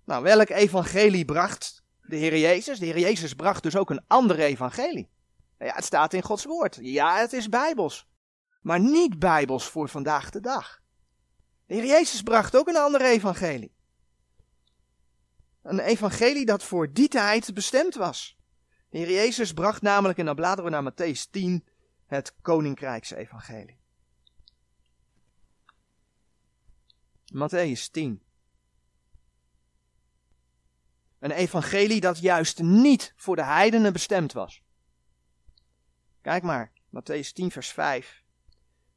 Nou, 0.05 0.23
welk 0.23 0.49
evangelie 0.49 1.25
bracht 1.25 1.83
de 2.01 2.17
Heer 2.17 2.39
Jezus? 2.39 2.79
De 2.79 2.87
Heer 2.87 2.99
Jezus 2.99 3.35
bracht 3.35 3.63
dus 3.63 3.77
ook 3.77 3.91
een 3.91 4.05
ander 4.07 4.39
evangelie. 4.39 5.11
Nou 5.59 5.71
ja, 5.71 5.77
het 5.77 5.85
staat 5.85 6.13
in 6.13 6.23
Gods 6.23 6.45
woord. 6.45 6.79
Ja, 6.81 7.19
het 7.19 7.33
is 7.33 7.49
bijbels. 7.49 8.11
Maar 8.63 8.81
niet 8.81 9.19
bijbels 9.19 9.69
voor 9.69 9.89
vandaag 9.89 10.31
de 10.31 10.41
dag. 10.41 10.83
De 11.67 11.75
Heer 11.75 11.87
Jezus 11.87 12.23
bracht 12.23 12.57
ook 12.57 12.69
een 12.69 12.77
ander 12.77 13.01
evangelie. 13.01 13.75
Een 15.63 15.79
evangelie 15.79 16.45
dat 16.45 16.63
voor 16.63 16.93
die 16.93 17.09
tijd 17.09 17.55
bestemd 17.55 17.95
was. 17.95 18.39
De 18.89 18.99
Heer 18.99 19.11
Jezus 19.11 19.53
bracht 19.53 19.83
namelijk, 19.83 20.19
en 20.19 20.25
dan 20.25 20.35
bladeren 20.35 20.71
we 20.71 20.81
naar 20.81 20.93
Matthäus 20.93 21.31
10, 21.31 21.65
het 22.07 22.35
Koninkrijksevangelie. 22.43 23.81
Matthäus 27.35 27.91
10. 27.91 28.23
Een 31.19 31.31
evangelie 31.31 32.01
dat 32.01 32.19
juist 32.19 32.63
niet 32.63 33.13
voor 33.17 33.37
de 33.37 33.45
heidenen 33.45 33.93
bestemd 33.93 34.33
was. 34.33 34.63
Kijk 36.21 36.43
maar, 36.43 36.73
Matthäus 36.89 37.33
10, 37.33 37.51
vers 37.51 37.69
5. 37.69 38.22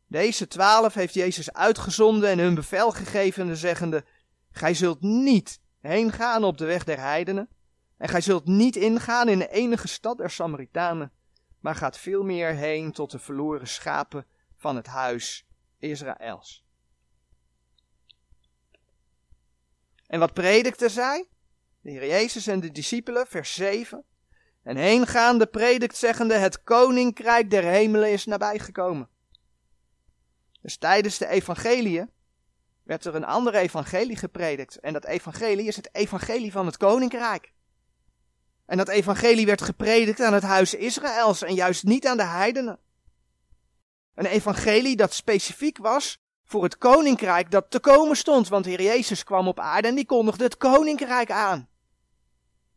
Deze 0.08 0.48
twaalf 0.48 0.94
heeft 0.94 1.14
Jezus 1.14 1.54
uitgezonden 1.54 2.30
en 2.30 2.40
hun 2.40 2.56
bevel 2.56 2.92
gegeven, 2.92 3.58
zeggende: 3.58 4.06
Gij 4.52 4.74
zult 4.74 5.02
niet 5.02 5.60
heen 5.80 6.12
gaan 6.12 6.44
op 6.44 6.58
de 6.58 6.66
weg 6.66 6.84
der 6.84 7.00
heidenen, 7.00 7.50
en 7.98 8.10
gij 8.10 8.22
zult 8.22 8.46
niet 8.46 8.76
ingaan 8.76 9.30
in 9.30 9.40
de 9.40 9.50
enige 9.50 9.88
stad 9.88 10.18
der 10.18 10.30
Samaritanen, 10.30 11.12
maar 11.60 11.76
gaat 11.76 11.98
veel 11.98 12.24
meer 12.24 12.54
heen 12.54 12.92
tot 12.92 13.12
de 13.12 13.20
verloren 13.20 13.68
schapen 13.68 14.26
van 14.58 14.76
het 14.76 14.88
huis 14.88 15.48
Israëls. 15.80 16.66
En 20.08 20.20
wat 20.20 20.34
predikte 20.34 20.90
zij? 20.90 21.30
De 21.82 21.92
Heer 21.92 22.08
Jezus 22.08 22.48
en 22.48 22.60
de 22.60 22.72
discipelen, 22.72 23.28
vers 23.28 23.54
7. 23.54 24.04
En 24.64 24.78
heengaande 24.78 25.46
predikt 25.46 25.98
zeggende, 25.98 26.34
het 26.34 26.64
koninkrijk 26.64 27.50
der 27.50 27.64
hemelen 27.64 28.12
is 28.12 28.26
nabijgekomen. 28.26 29.10
Dus 30.66 30.78
tijdens 30.78 31.18
de 31.18 31.28
evangeliën 31.28 32.10
werd 32.84 33.06
er 33.06 33.16
een 33.16 33.26
andere 33.26 33.58
evangelie 33.58 34.16
gepredikt. 34.16 34.80
En 34.80 34.94
dat 34.94 35.06
evangelie 35.06 35.68
is 35.68 35.76
het 35.76 35.96
evangelie 35.96 36.52
van 36.52 36.66
het 36.66 36.78
koninkrijk. 36.78 37.54
En 38.66 38.78
dat 38.78 38.88
evangelie 38.88 39.46
werd 39.46 39.62
gepredikt 39.62 40.22
aan 40.22 40.34
het 40.34 40.44
huis 40.44 40.74
Israëls 40.74 41.42
en 41.42 41.54
juist 41.54 41.84
niet 41.84 42.08
aan 42.08 42.18
de 42.18 42.24
heidenen. 42.24 42.80
Een 44.14 44.26
evangelie 44.26 44.96
dat 44.96 45.14
specifiek 45.14 45.78
was 45.78 46.18
voor 46.44 46.64
het 46.64 46.78
koninkrijk 46.78 47.52
dat 47.52 47.72
te 47.72 47.80
komen 47.80 48.16
stond, 48.16 48.48
want 48.48 48.64
de 48.64 48.70
Heer 48.70 48.82
Jezus 48.82 49.24
kwam 49.24 49.48
op 49.48 49.60
aarde 49.60 49.88
en 49.88 49.96
die 49.96 50.06
kondigde 50.06 50.44
het 50.44 50.58
koninkrijk 50.58 51.32
aan. 51.32 51.70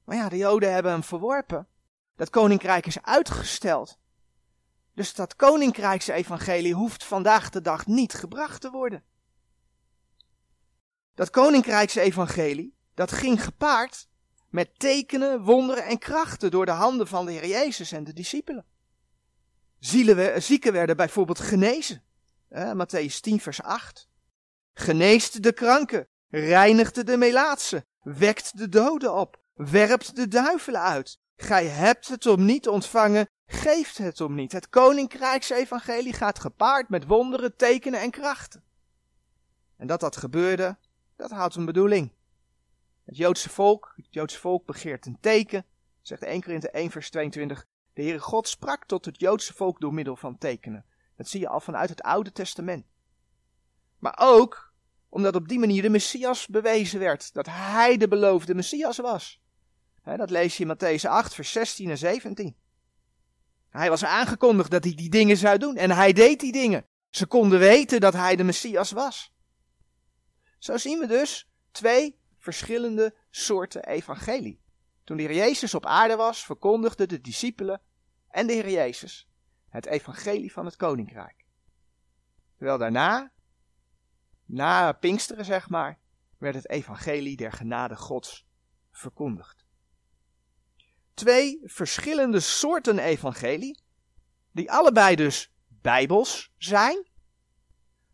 Maar 0.04 0.16
ja, 0.16 0.28
de 0.28 0.36
Joden 0.36 0.72
hebben 0.72 0.92
hem 0.92 1.04
verworpen. 1.04 1.68
Dat 2.16 2.30
koninkrijk 2.30 2.86
is 2.86 3.02
uitgesteld. 3.02 3.98
Dus 4.98 5.14
dat 5.14 5.36
koninkrijksevangelie 5.36 6.74
hoeft 6.74 7.04
vandaag 7.04 7.50
de 7.50 7.60
dag 7.60 7.86
niet 7.86 8.14
gebracht 8.14 8.60
te 8.60 8.70
worden. 8.70 9.02
Dat 11.14 11.30
koninkrijksevangelie, 11.30 12.74
dat 12.94 13.12
ging 13.12 13.44
gepaard 13.44 14.08
met 14.48 14.78
tekenen, 14.78 15.42
wonderen 15.42 15.84
en 15.84 15.98
krachten 15.98 16.50
door 16.50 16.66
de 16.66 16.72
handen 16.72 17.06
van 17.06 17.26
de 17.26 17.32
Heer 17.32 17.46
Jezus 17.46 17.92
en 17.92 18.04
de 18.04 18.12
discipelen. 18.12 18.64
Zieken 20.38 20.72
werden 20.72 20.96
bijvoorbeeld 20.96 21.40
genezen. 21.40 22.04
Eh, 22.48 22.72
Matthäus 22.72 23.20
10 23.20 23.40
vers 23.40 23.62
8. 23.62 24.08
Geneest 24.74 25.42
de 25.42 25.52
kranken, 25.52 26.08
reinigt 26.28 27.06
de 27.06 27.16
melaatse, 27.16 27.86
wekt 28.02 28.58
de 28.58 28.68
doden 28.68 29.14
op, 29.14 29.40
werpt 29.54 30.16
de 30.16 30.28
duivelen 30.28 30.80
uit. 30.80 31.18
Gij 31.40 31.66
hebt 31.66 32.08
het 32.08 32.26
om 32.26 32.44
niet 32.44 32.68
ontvangen, 32.68 33.28
geeft 33.46 33.98
het 33.98 34.20
om 34.20 34.34
niet. 34.34 34.52
Het 34.52 34.68
koninkrijksevangelie 34.68 36.12
gaat 36.12 36.38
gepaard 36.38 36.88
met 36.88 37.06
wonderen, 37.06 37.56
tekenen 37.56 38.00
en 38.00 38.10
krachten. 38.10 38.64
En 39.76 39.86
dat 39.86 40.00
dat 40.00 40.16
gebeurde, 40.16 40.76
dat 41.16 41.30
houdt 41.30 41.54
een 41.54 41.64
bedoeling. 41.64 42.12
Het 43.04 43.16
Joodse 43.16 43.48
volk, 43.48 43.92
het 43.96 44.06
Joodse 44.10 44.38
volk 44.38 44.66
begeert 44.66 45.06
een 45.06 45.20
teken, 45.20 45.64
zegt 46.02 46.22
1 46.22 46.42
Korinthe 46.42 46.70
1 46.70 46.90
vers 46.90 47.10
22. 47.10 47.66
De 47.92 48.02
Heere 48.02 48.18
God 48.18 48.48
sprak 48.48 48.84
tot 48.84 49.04
het 49.04 49.20
Joodse 49.20 49.54
volk 49.54 49.80
door 49.80 49.94
middel 49.94 50.16
van 50.16 50.38
tekenen. 50.38 50.84
Dat 51.16 51.28
zie 51.28 51.40
je 51.40 51.48
al 51.48 51.60
vanuit 51.60 51.88
het 51.88 52.02
Oude 52.02 52.32
Testament. 52.32 52.86
Maar 53.98 54.18
ook 54.20 54.72
omdat 55.08 55.34
op 55.34 55.48
die 55.48 55.58
manier 55.58 55.82
de 55.82 55.90
Messias 55.90 56.46
bewezen 56.46 56.98
werd, 56.98 57.34
dat 57.34 57.46
hij 57.46 57.96
de 57.96 58.08
beloofde 58.08 58.54
Messias 58.54 58.96
was. 58.96 59.40
Dat 60.16 60.30
lees 60.30 60.56
je 60.56 60.64
in 60.64 60.76
Matthäus 60.76 61.04
8 61.04 61.34
vers 61.34 61.52
16 61.52 61.90
en 61.90 61.98
17. 61.98 62.56
Hij 63.68 63.88
was 63.90 64.04
aangekondigd 64.04 64.70
dat 64.70 64.84
hij 64.84 64.94
die 64.94 65.10
dingen 65.10 65.36
zou 65.36 65.58
doen 65.58 65.76
en 65.76 65.90
hij 65.90 66.12
deed 66.12 66.40
die 66.40 66.52
dingen. 66.52 66.86
Ze 67.10 67.26
konden 67.26 67.58
weten 67.58 68.00
dat 68.00 68.12
hij 68.12 68.36
de 68.36 68.44
Messias 68.44 68.90
was. 68.90 69.34
Zo 70.58 70.76
zien 70.76 70.98
we 70.98 71.06
dus 71.06 71.48
twee 71.70 72.20
verschillende 72.38 73.14
soorten 73.30 73.84
evangelie. 73.84 74.60
Toen 75.04 75.16
de 75.16 75.22
Heer 75.22 75.34
Jezus 75.34 75.74
op 75.74 75.86
aarde 75.86 76.16
was, 76.16 76.44
verkondigden 76.44 77.08
de 77.08 77.20
discipelen 77.20 77.80
en 78.28 78.46
de 78.46 78.52
Heer 78.52 78.70
Jezus 78.70 79.28
het 79.68 79.86
evangelie 79.86 80.52
van 80.52 80.64
het 80.64 80.76
koninkrijk. 80.76 81.44
Terwijl 82.56 82.78
daarna, 82.78 83.32
na 84.44 84.92
Pinksteren 84.92 85.44
zeg 85.44 85.68
maar, 85.68 85.98
werd 86.38 86.54
het 86.54 86.68
evangelie 86.68 87.36
der 87.36 87.52
genade 87.52 87.96
Gods 87.96 88.46
verkondigd. 88.90 89.67
Twee 91.18 91.60
verschillende 91.62 92.40
soorten 92.40 92.98
evangelie, 92.98 93.80
die 94.52 94.70
allebei 94.70 95.16
dus 95.16 95.52
bijbels 95.68 96.52
zijn, 96.58 97.08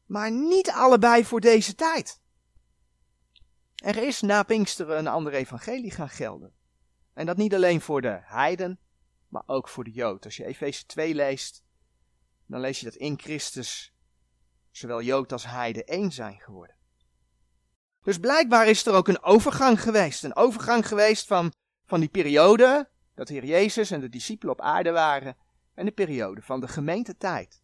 maar 0.07 0.31
niet 0.31 0.71
allebei 0.71 1.25
voor 1.25 1.41
deze 1.41 1.75
tijd. 1.75 2.21
Er 3.75 3.97
is 3.97 4.21
na 4.21 4.43
Pinksteren 4.43 4.99
een 4.99 5.07
ander 5.07 5.33
evangelie 5.33 5.91
gaan 5.91 6.09
gelden. 6.09 6.55
En 7.13 7.27
dat 7.27 7.37
niet 7.37 7.55
alleen 7.55 7.81
voor 7.81 8.01
de 8.01 8.21
heiden, 8.23 8.81
maar 9.29 9.43
ook 9.47 9.69
voor 9.69 9.85
de 9.85 9.91
Jood. 9.93 10.25
Als 10.25 10.37
je 10.37 10.45
Efeze 10.45 10.87
2 10.87 11.15
leest, 11.15 11.65
dan 12.47 12.61
lees 12.61 12.79
je 12.79 12.85
dat 12.85 12.95
in 12.95 13.19
Christus 13.19 13.95
zowel 14.71 15.03
Jood 15.03 15.33
als 15.33 15.47
heide 15.47 15.85
één 15.85 16.13
zijn 16.13 16.41
geworden. 16.41 16.77
Dus 18.03 18.19
blijkbaar 18.19 18.67
is 18.67 18.87
er 18.87 18.95
ook 18.95 19.09
een 19.09 19.23
overgang 19.23 19.83
geweest. 19.83 20.25
Een 20.25 20.37
overgang 20.37 20.89
geweest 20.89 21.27
van, 21.27 21.53
van 21.87 22.01
die 22.01 22.09
periode 22.09 22.93
dat 23.15 23.29
Heer 23.29 23.45
Jezus 23.45 23.91
en 23.91 24.01
de 24.01 24.09
discipelen 24.09 24.53
op 24.53 24.61
aarde 24.61 24.91
waren 24.91 25.37
en 25.75 25.85
de 25.85 25.93
periode 25.93 26.43
van 26.43 26.61
de 26.61 26.69
gemeentetijd. 26.69 27.63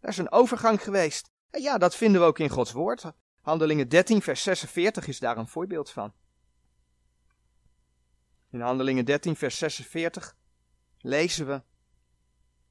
Daar 0.00 0.10
is 0.10 0.18
een 0.18 0.32
overgang 0.32 0.82
geweest. 0.82 1.30
En 1.50 1.62
ja, 1.62 1.78
dat 1.78 1.96
vinden 1.96 2.20
we 2.20 2.26
ook 2.26 2.38
in 2.38 2.48
Gods 2.48 2.72
woord. 2.72 3.04
Handelingen 3.40 3.88
13, 3.88 4.22
vers 4.22 4.42
46 4.42 5.06
is 5.06 5.18
daar 5.18 5.36
een 5.36 5.48
voorbeeld 5.48 5.90
van. 5.90 6.12
In 8.50 8.60
Handelingen 8.60 9.04
13, 9.04 9.36
vers 9.36 9.58
46 9.58 10.36
lezen 10.98 11.46
we. 11.46 11.62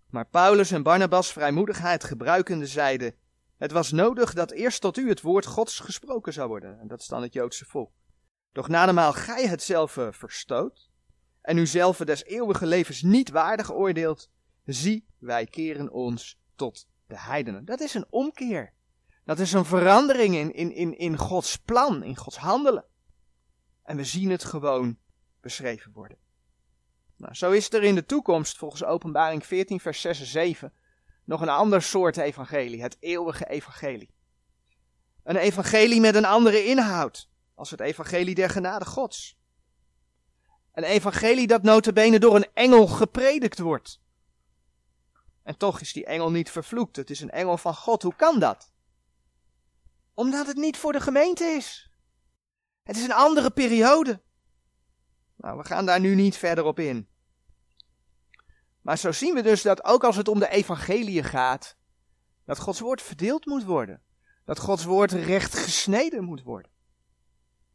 Maar 0.09 0.27
Paulus 0.27 0.71
en 0.71 0.83
Barnabas 0.83 1.31
vrijmoedigheid 1.31 2.03
gebruikende 2.03 2.67
zeiden: 2.67 3.15
Het 3.57 3.71
was 3.71 3.91
nodig 3.91 4.33
dat 4.33 4.51
eerst 4.51 4.81
tot 4.81 4.97
u 4.97 5.09
het 5.09 5.21
woord 5.21 5.45
Gods 5.45 5.79
gesproken 5.79 6.33
zou 6.33 6.47
worden. 6.47 6.79
En 6.79 6.87
dat 6.87 6.99
is 6.99 7.07
dan 7.07 7.21
het 7.21 7.33
Joodse 7.33 7.65
volk. 7.65 7.91
Doch 8.51 8.67
nademaal 8.67 9.13
gij 9.13 9.47
het 9.47 9.63
zelf 9.63 9.97
verstoot 10.09 10.89
en 11.45 11.57
u 11.57 11.67
zelf 11.67 11.97
des 11.97 12.23
eeuwige 12.23 12.65
levens 12.65 13.01
niet 13.01 13.29
waardig 13.29 13.73
oordeelt, 13.73 14.29
zie, 14.65 15.05
wij 15.17 15.45
keren 15.45 15.91
ons 15.91 16.39
tot 16.55 16.87
de 17.07 17.19
heidenen. 17.19 17.65
Dat 17.65 17.79
is 17.79 17.93
een 17.93 18.05
omkeer. 18.09 18.73
Dat 19.23 19.39
is 19.39 19.53
een 19.53 19.65
verandering 19.65 20.35
in, 20.35 20.53
in, 20.53 20.71
in, 20.71 20.97
in 20.97 21.17
Gods 21.17 21.57
plan, 21.57 22.03
in 22.03 22.17
Gods 22.17 22.37
handelen. 22.37 22.85
En 23.83 23.97
we 23.97 24.03
zien 24.03 24.29
het 24.29 24.43
gewoon 24.43 24.97
beschreven 25.41 25.91
worden. 25.93 26.17
Nou, 27.17 27.33
zo 27.33 27.51
is 27.51 27.73
er 27.73 27.83
in 27.83 27.95
de 27.95 28.05
toekomst, 28.05 28.57
volgens 28.57 28.83
Openbaring 28.83 29.45
14, 29.45 29.79
vers 29.79 30.01
6 30.01 30.19
en 30.19 30.25
7, 30.25 30.73
nog 31.23 31.41
een 31.41 31.49
ander 31.49 31.81
soort 31.81 32.17
evangelie, 32.17 32.81
het 32.81 32.97
eeuwige 32.99 33.45
evangelie. 33.45 34.13
Een 35.23 35.35
evangelie 35.35 35.99
met 35.99 36.15
een 36.15 36.25
andere 36.25 36.65
inhoud 36.65 37.29
als 37.53 37.71
het 37.71 37.79
evangelie 37.79 38.35
der 38.35 38.49
genade 38.49 38.85
gods. 38.85 39.37
Een 40.75 40.83
evangelie 40.83 41.47
dat 41.47 41.63
notabene 41.63 42.19
door 42.19 42.35
een 42.35 42.47
engel 42.53 42.87
gepredikt 42.87 43.59
wordt. 43.59 44.01
En 45.43 45.57
toch 45.57 45.81
is 45.81 45.93
die 45.93 46.05
engel 46.05 46.31
niet 46.31 46.51
vervloekt. 46.51 46.95
Het 46.95 47.09
is 47.09 47.19
een 47.19 47.31
engel 47.31 47.57
van 47.57 47.75
God. 47.75 48.01
Hoe 48.01 48.15
kan 48.15 48.39
dat? 48.39 48.71
Omdat 50.13 50.47
het 50.47 50.55
niet 50.55 50.77
voor 50.77 50.91
de 50.91 50.99
gemeente 50.99 51.43
is. 51.43 51.91
Het 52.83 52.95
is 52.95 53.03
een 53.03 53.13
andere 53.13 53.51
periode. 53.51 54.21
Nou, 55.35 55.57
we 55.57 55.65
gaan 55.65 55.85
daar 55.85 55.99
nu 55.99 56.15
niet 56.15 56.37
verder 56.37 56.63
op 56.63 56.79
in. 56.79 57.07
Maar 58.81 58.97
zo 58.97 59.11
zien 59.11 59.33
we 59.33 59.41
dus 59.41 59.61
dat 59.61 59.83
ook 59.83 60.03
als 60.03 60.15
het 60.15 60.27
om 60.27 60.39
de 60.39 60.49
evangelie 60.49 61.23
gaat, 61.23 61.77
dat 62.45 62.59
Gods 62.59 62.79
woord 62.79 63.01
verdeeld 63.01 63.45
moet 63.45 63.63
worden. 63.63 64.01
Dat 64.45 64.59
Gods 64.59 64.83
woord 64.83 65.11
recht 65.11 65.57
gesneden 65.59 66.23
moet 66.23 66.43
worden. 66.43 66.71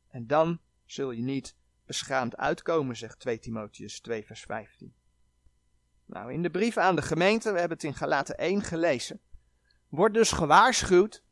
En 0.08 0.26
dan 0.26 0.60
zul 0.84 1.10
je 1.10 1.22
niet 1.22 1.58
beschaamd 1.90 2.36
uitkomen, 2.36 2.96
zegt 2.96 3.18
2 3.18 3.38
Timotheus 3.38 4.00
2 4.00 4.26
vers 4.26 4.42
15. 4.42 4.94
Nou, 6.04 6.32
in 6.32 6.42
de 6.42 6.50
brief 6.50 6.76
aan 6.76 6.96
de 6.96 7.02
gemeente, 7.02 7.52
we 7.52 7.58
hebben 7.58 7.76
het 7.76 7.86
in 7.86 7.94
Galaten 7.94 8.38
1 8.38 8.62
gelezen, 8.62 9.20
wordt 9.88 10.14
dus 10.14 10.32
gewaarschuwd 10.32 11.22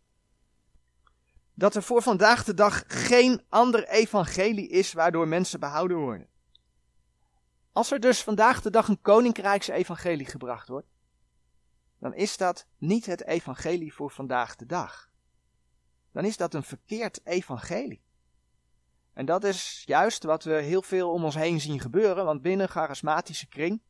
dat 1.55 1.75
er 1.75 1.83
voor 1.83 2.03
vandaag 2.03 2.45
de 2.45 2.55
dag 2.55 2.85
geen 2.87 3.43
ander 3.49 3.89
evangelie 3.89 4.69
is 4.69 4.93
waardoor 4.93 5.29
mensen 5.29 5.61
behouden 5.61 5.97
worden. 5.97 6.29
Als 7.73 7.91
er 7.91 8.01
dus 8.01 8.23
vandaag 8.23 8.63
de 8.63 8.71
dag 8.71 8.89
een 8.89 9.01
koninkrijksevangelie 9.01 10.27
gebracht 10.27 10.69
wordt, 10.69 10.89
dan 11.99 12.15
is 12.15 12.37
dat 12.37 12.67
niet 12.79 13.07
het 13.07 13.25
evangelie 13.25 13.95
voor 13.95 14.11
vandaag 14.11 14.57
de 14.57 14.67
dag. 14.67 15.11
Dan 16.13 16.25
is 16.25 16.37
dat 16.37 16.55
een 16.55 16.63
verkeerd 16.63 17.21
evangelie. 17.25 18.07
En 19.19 19.25
dat 19.25 19.45
is 19.45 19.83
juist 19.87 20.25
wat 20.25 20.45
we 20.45 20.53
heel 20.53 20.83
veel 20.83 21.13
om 21.13 21.25
ons 21.25 21.35
heen 21.35 21.61
zien 21.61 21.81
gebeuren, 21.81 22.25
want 22.25 22.43
binnen 22.43 22.69
charismatische 22.69 23.47
kring, 23.47 23.83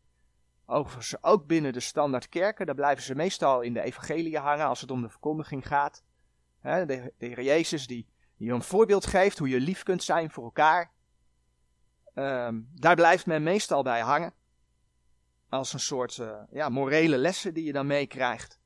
overigens 0.66 1.23
ook 1.23 1.47
binnen 1.47 1.73
de 1.73 1.80
standaard 1.80 2.28
kerken, 2.28 2.66
daar 2.66 2.75
blijven 2.75 3.04
ze 3.04 3.14
meestal 3.14 3.61
in 3.61 3.73
de 3.73 3.80
evangelie 3.80 4.38
hangen 4.38 4.66
als 4.66 4.80
het 4.80 4.90
om 4.90 5.02
de 5.02 5.08
verkondiging 5.08 5.66
gaat. 5.66 6.02
de, 6.62 6.87
de 6.87 7.12
Heer 7.26 7.42
Jezus 7.42 7.87
die, 7.87 8.08
die 8.37 8.50
een 8.50 8.62
voorbeeld 8.62 9.06
geeft 9.06 9.38
hoe 9.38 9.49
je 9.49 9.61
lief 9.61 9.82
kunt 9.82 10.02
zijn 10.02 10.30
voor 10.30 10.44
elkaar. 10.44 10.92
Ehm, 12.14 12.61
daar 12.75 12.94
blijft 12.94 13.26
men 13.26 13.42
meestal 13.42 13.82
bij 13.82 14.00
hangen. 14.00 14.35
Als 15.49 15.73
een 15.73 15.80
soort 15.80 16.16
uh, 16.16 16.40
ja, 16.50 16.68
morele 16.68 17.18
lessen 17.18 17.54
die 17.54 17.64
je 17.64 17.73
dan 17.73 17.87
meekrijgt. 17.87 18.58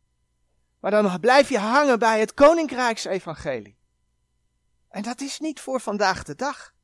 Maar 0.81 0.91
dan 0.91 1.21
blijf 1.21 1.49
je 1.49 1.59
hangen 1.59 1.99
bij 1.99 2.21
het 2.21 2.35
koninkrijksevangelie. 2.35 3.81
En 4.93 5.03
dat 5.03 5.21
is 5.21 5.39
niet 5.39 5.61
voor 5.61 5.81
vandaag 5.81 6.23
de 6.25 6.35
dag. 6.35 6.75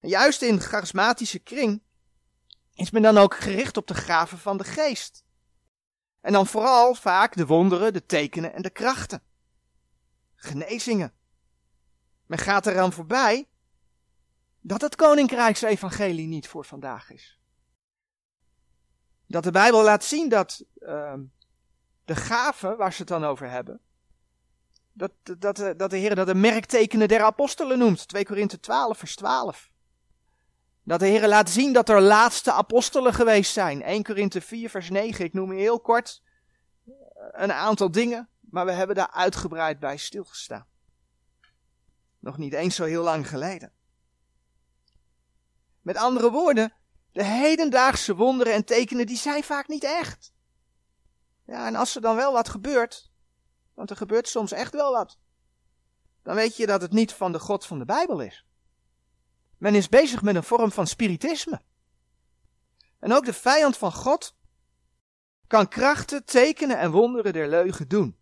Juist 0.00 0.42
in 0.42 0.60
charismatische 0.60 1.38
kring 1.38 1.82
is 2.74 2.90
men 2.90 3.02
dan 3.02 3.18
ook 3.18 3.34
gericht 3.34 3.76
op 3.76 3.86
de 3.86 3.94
gaven 3.94 4.38
van 4.38 4.56
de 4.56 4.64
geest. 4.64 5.24
En 6.20 6.32
dan 6.32 6.46
vooral 6.46 6.94
vaak 6.94 7.36
de 7.36 7.46
wonderen, 7.46 7.92
de 7.92 8.06
tekenen 8.06 8.52
en 8.52 8.62
de 8.62 8.70
krachten. 8.70 9.22
Genezingen. 10.34 11.12
Men 12.26 12.38
gaat 12.38 12.66
eraan 12.66 12.92
voorbij 12.92 13.48
dat 14.60 14.80
het 14.80 14.96
koninkrijksevangelie 14.96 16.26
niet 16.26 16.48
voor 16.48 16.64
vandaag 16.64 17.10
is. 17.10 17.40
Dat 19.26 19.42
de 19.42 19.50
Bijbel 19.50 19.82
laat 19.82 20.04
zien 20.04 20.28
dat 20.28 20.64
uh, 20.78 21.14
de 22.04 22.16
gaven 22.16 22.76
waar 22.76 22.92
ze 22.92 22.98
het 22.98 23.08
dan 23.08 23.24
over 23.24 23.50
hebben, 23.50 23.80
dat, 24.92 25.12
dat, 25.38 25.56
dat 25.76 25.90
de 25.90 25.96
Heer 25.96 26.14
dat 26.14 26.26
de 26.26 26.34
merktekenen 26.34 27.08
der 27.08 27.22
apostelen 27.22 27.78
noemt. 27.78 28.08
2 28.08 28.24
Korinthe 28.24 28.60
12 28.60 28.98
vers 28.98 29.16
12. 29.16 29.70
Dat 30.82 31.00
de 31.00 31.06
Heer 31.06 31.28
laat 31.28 31.50
zien 31.50 31.72
dat 31.72 31.88
er 31.88 32.00
laatste 32.00 32.52
apostelen 32.52 33.14
geweest 33.14 33.52
zijn. 33.52 33.82
1 33.82 34.02
Korinthe 34.02 34.40
4 34.40 34.70
vers 34.70 34.90
9. 34.90 35.24
Ik 35.24 35.32
noem 35.32 35.50
heel 35.50 35.80
kort 35.80 36.22
een 37.32 37.52
aantal 37.52 37.90
dingen, 37.90 38.28
maar 38.40 38.66
we 38.66 38.72
hebben 38.72 38.96
daar 38.96 39.10
uitgebreid 39.10 39.78
bij 39.78 39.96
stilgestaan. 39.96 40.66
Nog 42.18 42.38
niet 42.38 42.52
eens 42.52 42.74
zo 42.74 42.84
heel 42.84 43.02
lang 43.02 43.28
geleden. 43.28 43.72
Met 45.80 45.96
andere 45.96 46.30
woorden, 46.30 46.72
de 47.12 47.24
hedendaagse 47.24 48.14
wonderen 48.14 48.52
en 48.52 48.64
tekenen, 48.64 49.06
die 49.06 49.16
zijn 49.16 49.42
vaak 49.42 49.68
niet 49.68 49.84
echt. 49.84 50.32
Ja, 51.44 51.66
en 51.66 51.74
als 51.74 51.94
er 51.94 52.00
dan 52.00 52.16
wel 52.16 52.32
wat 52.32 52.48
gebeurt, 52.48 53.11
want 53.74 53.90
er 53.90 53.96
gebeurt 53.96 54.28
soms 54.28 54.52
echt 54.52 54.72
wel 54.72 54.92
wat, 54.92 55.18
dan 56.22 56.34
weet 56.34 56.56
je 56.56 56.66
dat 56.66 56.80
het 56.80 56.92
niet 56.92 57.12
van 57.12 57.32
de 57.32 57.38
God 57.38 57.66
van 57.66 57.78
de 57.78 57.84
Bijbel 57.84 58.20
is. 58.20 58.46
Men 59.58 59.74
is 59.74 59.88
bezig 59.88 60.22
met 60.22 60.34
een 60.34 60.42
vorm 60.42 60.72
van 60.72 60.86
spiritisme. 60.86 61.60
En 62.98 63.12
ook 63.12 63.24
de 63.24 63.32
vijand 63.32 63.76
van 63.76 63.92
God 63.92 64.36
kan 65.46 65.68
krachten, 65.68 66.24
tekenen 66.24 66.78
en 66.78 66.90
wonderen 66.90 67.32
der 67.32 67.48
leugen 67.48 67.88
doen. 67.88 68.16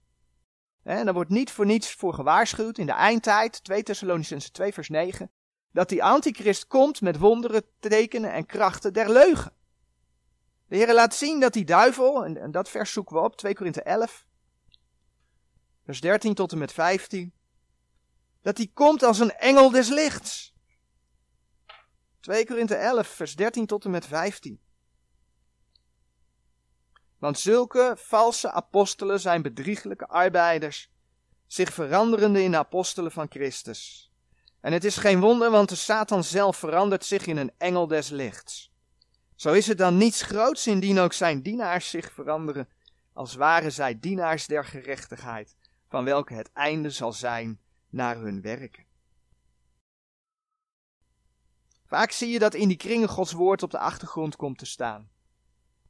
En 0.83 1.05
daar 1.05 1.15
wordt 1.15 1.31
niet 1.31 1.51
voor 1.51 1.67
niets 1.67 1.93
voor 1.93 2.15
gewaarschuwd 2.15 2.79
in 2.79 2.87
de 2.87 2.93
eindtijd, 2.93 3.65
2 3.65 3.83
Thessalonicense 3.83 4.51
2 4.51 4.73
vers 4.73 4.89
9 4.89 5.31
dat 5.73 5.89
die 5.89 6.05
antichrist 6.05 6.67
komt 6.67 7.01
met 7.01 7.19
wonderen, 7.19 7.65
tekenen 7.79 8.33
en 8.33 8.47
krachten 8.47 8.93
der 8.93 9.11
leugen. 9.11 9.53
De 10.67 10.77
Heer 10.77 10.95
laat 10.95 11.15
zien 11.15 11.41
dat 11.41 11.53
die 11.53 11.65
duivel, 11.65 12.25
en, 12.25 12.51
dat 12.51 12.69
vers 12.69 12.93
zoeken 12.93 13.17
we 13.17 13.23
op, 13.23 13.37
2 13.37 13.55
Korinthe 13.55 13.83
11, 13.83 14.27
vers 15.91 16.03
13 16.03 16.35
tot 16.35 16.53
en 16.53 16.59
met 16.59 16.73
15, 16.73 17.33
dat 18.43 18.57
die 18.57 18.71
komt 18.75 19.03
als 19.03 19.19
een 19.19 19.33
engel 19.33 19.71
des 19.71 19.89
lichts. 19.89 20.55
2 22.21 22.47
Korinthe 22.47 22.75
11, 22.75 23.07
vers 23.07 23.37
13 23.37 23.67
tot 23.67 23.85
en 23.85 23.91
met 23.91 24.07
15. 24.07 24.61
Want 27.19 27.39
zulke 27.39 27.95
valse 27.99 28.53
apostelen 28.53 29.21
zijn 29.21 29.43
bedrieglijke 29.43 30.07
arbeiders, 30.07 30.91
zich 31.47 31.73
veranderende 31.73 32.43
in 32.43 32.51
de 32.51 32.57
apostelen 32.57 33.13
van 33.13 33.27
Christus. 33.31 34.13
En 34.61 34.73
het 34.73 34.85
is 34.85 34.97
geen 34.97 35.21
wonder, 35.21 35.51
want 35.51 35.69
de 35.69 35.75
Satan 35.75 36.25
zelf 36.25 36.57
verandert 36.57 37.05
zich 37.05 37.27
in 37.27 37.37
een 37.37 37.53
engel 37.59 37.87
des 37.87 38.09
lichts. 38.09 38.73
Zo 39.35 39.53
is 39.53 39.67
het 39.67 39.79
dan 39.79 39.97
niets 39.97 40.23
groots 40.23 40.67
indien 40.67 40.99
ook 40.99 41.13
zijn 41.13 41.43
dienaars 41.43 41.91
zich 41.91 42.13
veranderen, 42.13 42.69
als 43.13 43.35
waren 43.35 43.73
zij 43.73 44.01
dienaars 44.01 44.47
der 44.47 44.65
gerechtigheid, 44.65 45.57
van 45.91 46.05
welke 46.05 46.35
het 46.35 46.53
einde 46.53 46.91
zal 46.91 47.13
zijn 47.13 47.61
naar 47.89 48.17
hun 48.17 48.41
werken. 48.41 48.85
Vaak 51.85 52.11
zie 52.11 52.29
je 52.29 52.39
dat 52.39 52.55
in 52.55 52.69
die 52.69 52.77
kringen 52.77 53.09
Gods 53.09 53.33
woord 53.33 53.63
op 53.63 53.71
de 53.71 53.79
achtergrond 53.79 54.37
komt 54.37 54.59
te 54.59 54.67
staan, 54.67 55.11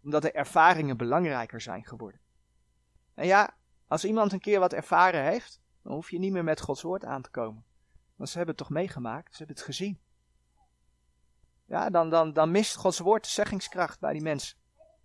omdat 0.02 0.22
de 0.22 0.32
ervaringen 0.32 0.96
belangrijker 0.96 1.60
zijn 1.60 1.84
geworden. 1.84 2.20
En 3.14 3.26
ja, 3.26 3.56
als 3.86 4.04
iemand 4.04 4.32
een 4.32 4.40
keer 4.40 4.60
wat 4.60 4.72
ervaren 4.72 5.24
heeft, 5.24 5.60
dan 5.82 5.92
hoef 5.92 6.10
je 6.10 6.18
niet 6.18 6.32
meer 6.32 6.44
met 6.44 6.60
Gods 6.60 6.82
woord 6.82 7.04
aan 7.04 7.22
te 7.22 7.30
komen. 7.30 7.64
Want 8.16 8.28
ze 8.28 8.36
hebben 8.36 8.54
het 8.56 8.64
toch 8.64 8.76
meegemaakt, 8.76 9.32
ze 9.32 9.38
hebben 9.38 9.56
het 9.56 9.64
gezien. 9.64 10.00
Ja, 11.64 11.90
dan, 11.90 12.10
dan, 12.10 12.32
dan 12.32 12.50
mist 12.50 12.76
Gods 12.76 12.98
woord 12.98 13.24
de 13.24 13.30
zeggingskracht 13.30 14.00
bij 14.00 14.12
die 14.12 14.22
mensen. 14.22 14.56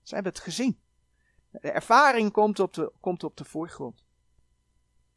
Ze 0.01 0.13
hebben 0.13 0.33
het 0.33 0.41
gezien. 0.41 0.79
De 1.49 1.71
ervaring 1.71 2.31
komt 2.31 2.59
op 2.59 2.73
de, 2.73 2.91
komt 2.99 3.23
op 3.23 3.37
de 3.37 3.45
voorgrond. 3.45 4.04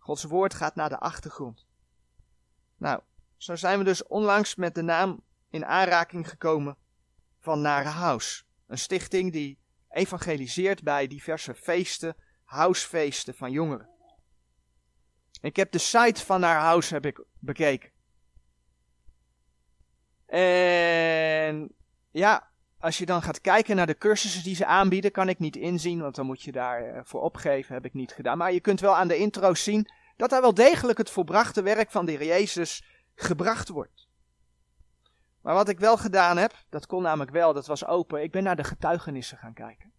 Gods 0.09 0.25
woord 0.25 0.55
gaat 0.55 0.75
naar 0.75 0.89
de 0.89 0.99
achtergrond. 0.99 1.67
Nou, 2.77 3.01
zo 3.37 3.57
zijn 3.57 3.79
we 3.79 3.85
dus 3.85 4.07
onlangs 4.07 4.55
met 4.55 4.75
de 4.75 4.83
naam 4.83 5.23
in 5.51 5.65
aanraking 5.65 6.29
gekomen 6.29 6.77
van 7.39 7.61
Nare 7.61 7.89
House. 7.89 8.43
Een 8.67 8.79
stichting 8.79 9.33
die 9.33 9.59
evangeliseert 9.91 10.83
bij 10.83 11.07
diverse 11.07 11.55
feesten, 11.55 12.17
housefeesten 12.45 13.35
van 13.35 13.51
jongeren. 13.51 13.89
Ik 15.41 15.57
heb 15.57 15.73
de 15.73 15.79
site 15.79 16.25
van 16.25 16.43
haar 16.43 16.61
house 16.61 16.95
heb 16.95 17.07
ik 17.07 17.25
bekeken. 17.39 17.91
En 20.27 21.75
ja, 22.11 22.51
als 22.79 22.99
je 22.99 23.07
dan 23.07 23.23
gaat 23.23 23.41
kijken 23.41 23.77
naar 23.77 23.87
de 23.87 23.99
cursussen 23.99 24.43
die 24.43 24.55
ze 24.55 24.67
aanbieden, 24.67 25.11
kan 25.11 25.29
ik 25.29 25.39
niet 25.39 25.57
inzien, 25.57 26.01
want 26.01 26.15
dan 26.15 26.27
moet 26.27 26.43
je 26.43 26.53
daarvoor 26.53 27.21
opgeven, 27.21 27.75
heb 27.75 27.85
ik 27.85 27.95
niet 27.95 28.13
gedaan. 28.13 28.39
Maar 28.39 28.53
je 28.53 28.61
kunt 28.61 28.81
wel 28.81 28.97
aan 28.97 29.09
de 29.09 29.17
intro 29.17 29.55
zien 29.55 29.89
dat 30.19 30.31
daar 30.31 30.41
wel 30.41 30.55
degelijk 30.55 30.99
het 30.99 31.11
volbrachte 31.11 31.63
werk 31.63 31.91
van 31.91 32.07
de 32.07 32.13
Heer 32.13 32.25
Jezus 32.25 32.85
gebracht 33.15 33.69
wordt. 33.69 34.09
Maar 35.41 35.55
wat 35.55 35.69
ik 35.69 35.79
wel 35.79 35.97
gedaan 35.97 36.37
heb, 36.37 36.65
dat 36.69 36.87
kon 36.87 37.03
namelijk 37.03 37.31
wel, 37.31 37.53
dat 37.53 37.67
was 37.67 37.87
open, 37.87 38.23
ik 38.23 38.31
ben 38.31 38.43
naar 38.43 38.57
de 38.57 38.65
getuigenissen 38.65 39.39
gaan 39.39 39.55
kijken. 39.55 39.93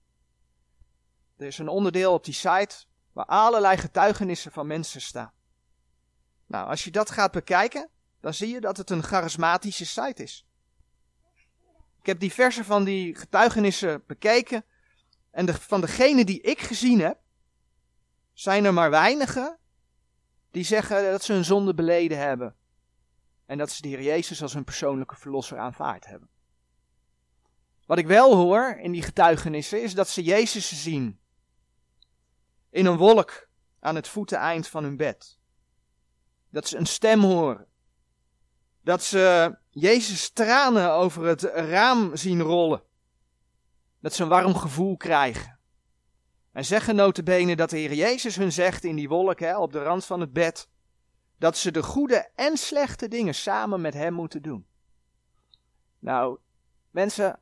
Er 1.38 1.46
is 1.46 1.58
een 1.58 1.68
onderdeel 1.68 2.14
op 2.14 2.24
die 2.24 2.34
site 2.34 2.86
waar 3.12 3.26
allerlei 3.26 3.78
getuigenissen 3.78 4.52
van 4.52 4.68
mensen 4.68 5.02
staan. 5.02 5.32
Nou, 6.46 6.70
als 6.70 6.84
je 6.84 6.92
dat 6.92 7.12
gaat 7.12 7.32
bekijken, 7.32 7.90
dan 8.20 8.34
zie 8.34 8.50
je 8.50 8.62
dat 8.62 8.78
het 8.78 8.90
een 8.90 9.04
charismatische 9.04 9.86
site 9.86 10.24
is. 10.24 10.48
Ik 12.00 12.06
heb 12.06 12.20
diverse 12.20 12.64
van 12.64 12.84
die 12.84 13.16
getuigenissen 13.16 14.04
bekeken. 14.08 14.66
En 15.32 15.54
van 15.54 15.82
degene 15.82 16.26
die 16.26 16.42
ik 16.42 16.60
gezien 16.60 17.00
heb, 17.00 17.20
zijn 18.34 18.66
er 18.66 18.74
maar 18.74 18.90
weinigen 18.90 19.59
die 20.52 20.64
zeggen 20.64 21.12
dat 21.12 21.24
ze 21.24 21.34
hun 21.34 21.46
zonde 21.46 21.74
beleden 21.74 22.18
hebben. 22.18 22.56
En 23.46 23.58
dat 23.58 23.72
ze 23.72 23.82
de 23.82 23.88
Heer 23.88 24.02
Jezus 24.02 24.42
als 24.42 24.54
hun 24.54 24.64
persoonlijke 24.64 25.16
verlosser 25.16 25.58
aanvaard 25.58 26.06
hebben. 26.06 26.30
Wat 27.86 27.98
ik 27.98 28.08
wel 28.08 28.36
hoor 28.36 28.78
in 28.80 28.92
die 28.92 29.02
getuigenissen 29.02 29.84
is 29.84 29.94
dat 29.94 30.10
ze 30.10 30.24
Jezus 30.24 30.84
zien. 30.84 31.20
In 32.70 32.86
een 32.86 32.98
wolk 32.98 33.50
aan 33.80 33.96
het 33.96 34.08
voeteneind 34.08 34.68
van 34.68 34.84
hun 34.84 34.98
bed. 34.98 35.40
Dat 36.50 36.68
ze 36.68 36.78
een 36.78 36.86
stem 36.86 37.22
horen. 37.22 37.68
Dat 38.82 39.04
ze 39.04 39.56
Jezus 39.70 40.30
tranen 40.30 40.92
over 40.92 41.26
het 41.26 41.42
raam 41.42 42.16
zien 42.16 42.42
rollen. 42.42 42.84
Dat 44.00 44.14
ze 44.14 44.24
een 44.24 44.30
warm 44.30 44.56
gevoel 44.56 44.98
krijgen. 44.98 45.59
En 46.60 46.66
zeggen 46.66 46.96
notabene 46.96 47.56
dat 47.56 47.70
de 47.70 47.78
Heer 47.78 47.94
Jezus 47.94 48.36
hun 48.36 48.52
zegt 48.52 48.84
in 48.84 48.96
die 48.96 49.10
wolk 49.10 49.40
hè, 49.40 49.58
op 49.58 49.72
de 49.72 49.84
rand 49.84 50.06
van 50.06 50.20
het 50.20 50.34
bed. 50.34 50.70
Dat 51.38 51.58
ze 51.58 51.72
de 51.72 51.84
goede 51.84 52.30
en 52.36 52.58
slechte 52.58 53.08
dingen 53.08 53.36
samen 53.36 53.82
met 53.82 53.94
hem 53.94 54.14
moeten 54.14 54.42
doen. 54.42 54.68
Nou, 56.00 56.38
mensen, 56.92 57.40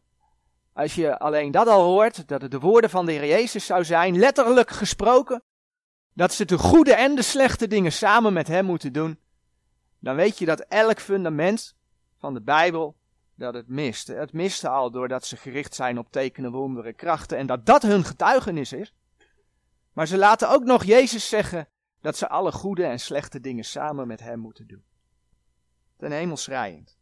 als 0.73 0.95
je 0.95 1.19
alleen 1.19 1.51
dat 1.51 1.67
al 1.67 1.83
hoort, 1.83 2.27
dat 2.27 2.41
het 2.41 2.51
de 2.51 2.59
woorden 2.59 2.89
van 2.89 3.05
de 3.05 3.11
Heer 3.11 3.27
Jezus 3.27 3.65
zou 3.65 3.85
zijn, 3.85 4.17
letterlijk 4.17 4.69
gesproken, 4.69 5.43
dat 6.13 6.33
ze 6.33 6.45
de 6.45 6.57
goede 6.57 6.93
en 6.93 7.15
de 7.15 7.21
slechte 7.21 7.67
dingen 7.67 7.91
samen 7.91 8.33
met 8.33 8.47
hem 8.47 8.65
moeten 8.65 8.93
doen, 8.93 9.19
dan 9.99 10.15
weet 10.15 10.37
je 10.37 10.45
dat 10.45 10.59
elk 10.59 10.99
fundament 10.99 11.75
van 12.17 12.33
de 12.33 12.41
Bijbel 12.41 12.95
dat 13.35 13.53
het 13.53 13.67
mist. 13.67 14.07
Het 14.07 14.33
miste 14.33 14.69
al 14.69 14.91
doordat 14.91 15.25
ze 15.25 15.37
gericht 15.37 15.75
zijn 15.75 15.97
op 15.97 16.11
tekenen, 16.11 16.51
wonderen, 16.51 16.95
krachten 16.95 17.37
en 17.37 17.47
dat 17.47 17.65
dat 17.65 17.81
hun 17.81 18.03
getuigenis 18.03 18.73
is. 18.73 18.93
Maar 19.97 20.07
ze 20.07 20.17
laten 20.17 20.49
ook 20.49 20.63
nog 20.63 20.83
Jezus 20.83 21.29
zeggen 21.29 21.69
dat 22.01 22.17
ze 22.17 22.29
alle 22.29 22.51
goede 22.51 22.85
en 22.85 22.99
slechte 22.99 23.39
dingen 23.39 23.63
samen 23.63 24.07
met 24.07 24.19
hem 24.19 24.39
moeten 24.39 24.67
doen. 24.67 24.83
Ten 25.95 26.11
hemel 26.11 26.37
schrijend. 26.37 26.97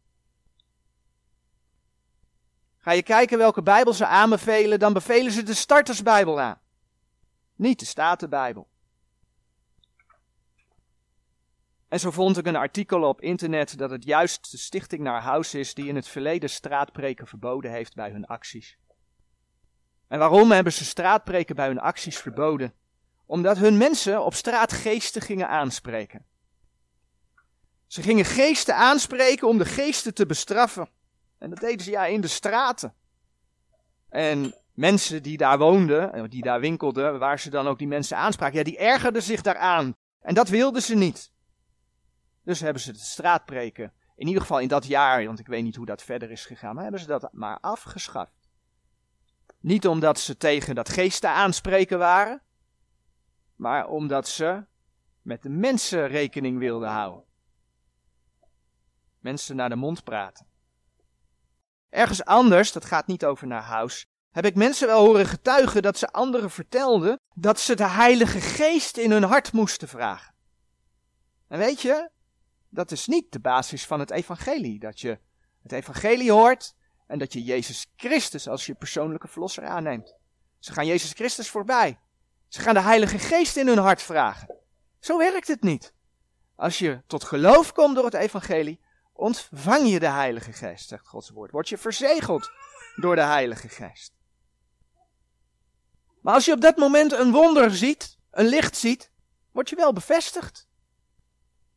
Ga 2.76 2.92
je 2.92 3.02
kijken 3.02 3.38
welke 3.38 3.62
Bijbel 3.62 3.92
ze 3.92 4.06
aanbevelen, 4.06 4.78
dan 4.78 4.92
bevelen 4.92 5.32
ze 5.32 5.42
de 5.42 5.54
startersbijbel 5.54 6.40
aan. 6.40 6.60
Niet 7.54 7.78
de 7.78 7.84
Statenbijbel. 7.84 8.68
En 11.88 12.00
zo 12.00 12.10
vond 12.10 12.38
ik 12.38 12.46
een 12.46 12.56
artikel 12.56 13.02
op 13.02 13.20
internet 13.20 13.78
dat 13.78 13.90
het 13.90 14.04
juist 14.04 14.50
de 14.50 14.58
stichting 14.58 15.02
naar 15.02 15.22
huis 15.22 15.54
is 15.54 15.74
die 15.74 15.86
in 15.86 15.96
het 15.96 16.08
verleden 16.08 16.50
straatpreken 16.50 17.26
verboden 17.26 17.70
heeft 17.70 17.94
bij 17.94 18.10
hun 18.10 18.26
acties. 18.26 18.78
En 20.08 20.18
waarom 20.18 20.50
hebben 20.50 20.72
ze 20.72 20.84
straatpreken 20.84 21.56
bij 21.56 21.66
hun 21.66 21.80
acties 21.80 22.18
verboden? 22.18 22.74
Omdat 23.26 23.56
hun 23.56 23.76
mensen 23.76 24.24
op 24.24 24.34
straat 24.34 24.72
geesten 24.72 25.22
gingen 25.22 25.48
aanspreken. 25.48 26.24
Ze 27.86 28.02
gingen 28.02 28.24
geesten 28.24 28.76
aanspreken 28.76 29.48
om 29.48 29.58
de 29.58 29.64
geesten 29.64 30.14
te 30.14 30.26
bestraffen. 30.26 30.88
En 31.38 31.50
dat 31.50 31.60
deden 31.60 31.84
ze 31.84 31.90
ja 31.90 32.06
in 32.06 32.20
de 32.20 32.28
straten. 32.28 32.94
En 34.08 34.54
mensen 34.74 35.22
die 35.22 35.36
daar 35.36 35.58
woonden, 35.58 36.30
die 36.30 36.42
daar 36.42 36.60
winkelden, 36.60 37.18
waar 37.18 37.40
ze 37.40 37.50
dan 37.50 37.66
ook 37.66 37.78
die 37.78 37.86
mensen 37.86 38.16
aanspraken, 38.16 38.58
ja, 38.58 38.64
die 38.64 38.78
ergerden 38.78 39.22
zich 39.22 39.42
daaraan. 39.42 39.94
En 40.20 40.34
dat 40.34 40.48
wilden 40.48 40.82
ze 40.82 40.94
niet. 40.94 41.32
Dus 42.44 42.60
hebben 42.60 42.82
ze 42.82 42.92
de 42.92 42.98
straatpreken, 42.98 43.92
in 44.16 44.26
ieder 44.26 44.42
geval 44.42 44.60
in 44.60 44.68
dat 44.68 44.86
jaar, 44.86 45.24
want 45.24 45.38
ik 45.38 45.46
weet 45.46 45.62
niet 45.62 45.76
hoe 45.76 45.86
dat 45.86 46.02
verder 46.02 46.30
is 46.30 46.46
gegaan, 46.46 46.74
maar 46.74 46.82
hebben 46.82 47.00
ze 47.00 47.06
dat 47.06 47.28
maar 47.32 47.58
afgeschaft. 47.60 48.48
Niet 49.60 49.86
omdat 49.86 50.18
ze 50.18 50.36
tegen 50.36 50.74
dat 50.74 50.88
geesten 50.88 51.30
aanspreken 51.30 51.98
waren, 51.98 52.42
maar 53.56 53.88
omdat 53.88 54.28
ze 54.28 54.64
met 55.22 55.42
de 55.42 55.48
mensen 55.48 56.08
rekening 56.08 56.58
wilden 56.58 56.88
houden. 56.88 57.24
Mensen 59.18 59.56
naar 59.56 59.68
de 59.68 59.76
mond 59.76 60.04
praten. 60.04 60.46
Ergens 61.88 62.24
anders, 62.24 62.72
dat 62.72 62.84
gaat 62.84 63.06
niet 63.06 63.24
over 63.24 63.46
naar 63.46 63.62
huis, 63.62 64.06
heb 64.30 64.44
ik 64.44 64.54
mensen 64.54 64.86
wel 64.86 65.04
horen 65.04 65.26
getuigen 65.26 65.82
dat 65.82 65.98
ze 65.98 66.12
anderen 66.12 66.50
vertelden 66.50 67.20
dat 67.34 67.60
ze 67.60 67.74
de 67.74 67.88
Heilige 67.88 68.40
Geest 68.40 68.96
in 68.96 69.10
hun 69.10 69.22
hart 69.22 69.52
moesten 69.52 69.88
vragen. 69.88 70.34
En 71.48 71.58
weet 71.58 71.80
je, 71.80 72.10
dat 72.68 72.90
is 72.90 73.06
niet 73.06 73.32
de 73.32 73.40
basis 73.40 73.86
van 73.86 74.00
het 74.00 74.10
evangelie. 74.10 74.78
Dat 74.78 75.00
je 75.00 75.18
het 75.62 75.72
evangelie 75.72 76.32
hoort 76.32 76.74
en 77.06 77.18
dat 77.18 77.32
je 77.32 77.42
Jezus 77.42 77.86
Christus 77.96 78.48
als 78.48 78.66
je 78.66 78.74
persoonlijke 78.74 79.28
verlosser 79.28 79.64
aanneemt. 79.64 80.14
Ze 80.58 80.72
gaan 80.72 80.86
Jezus 80.86 81.12
Christus 81.12 81.50
voorbij. 81.50 81.98
Ze 82.48 82.60
gaan 82.60 82.74
de 82.74 82.80
Heilige 82.80 83.18
Geest 83.18 83.56
in 83.56 83.66
hun 83.66 83.78
hart 83.78 84.02
vragen. 84.02 84.56
Zo 85.00 85.18
werkt 85.18 85.48
het 85.48 85.62
niet. 85.62 85.94
Als 86.54 86.78
je 86.78 87.02
tot 87.06 87.24
geloof 87.24 87.72
komt 87.72 87.94
door 87.94 88.04
het 88.04 88.14
evangelie, 88.14 88.80
ontvang 89.12 89.88
je 89.88 89.98
de 90.00 90.08
Heilige 90.08 90.52
Geest, 90.52 90.88
zegt 90.88 91.06
Gods 91.06 91.30
woord. 91.30 91.50
Word 91.50 91.68
je 91.68 91.78
verzegeld 91.78 92.50
door 92.96 93.14
de 93.14 93.22
Heilige 93.22 93.68
Geest. 93.68 94.14
Maar 96.20 96.34
als 96.34 96.44
je 96.44 96.52
op 96.52 96.60
dat 96.60 96.76
moment 96.76 97.12
een 97.12 97.32
wonder 97.32 97.70
ziet, 97.70 98.18
een 98.30 98.46
licht 98.46 98.76
ziet, 98.76 99.10
word 99.52 99.68
je 99.68 99.76
wel 99.76 99.92
bevestigd. 99.92 100.68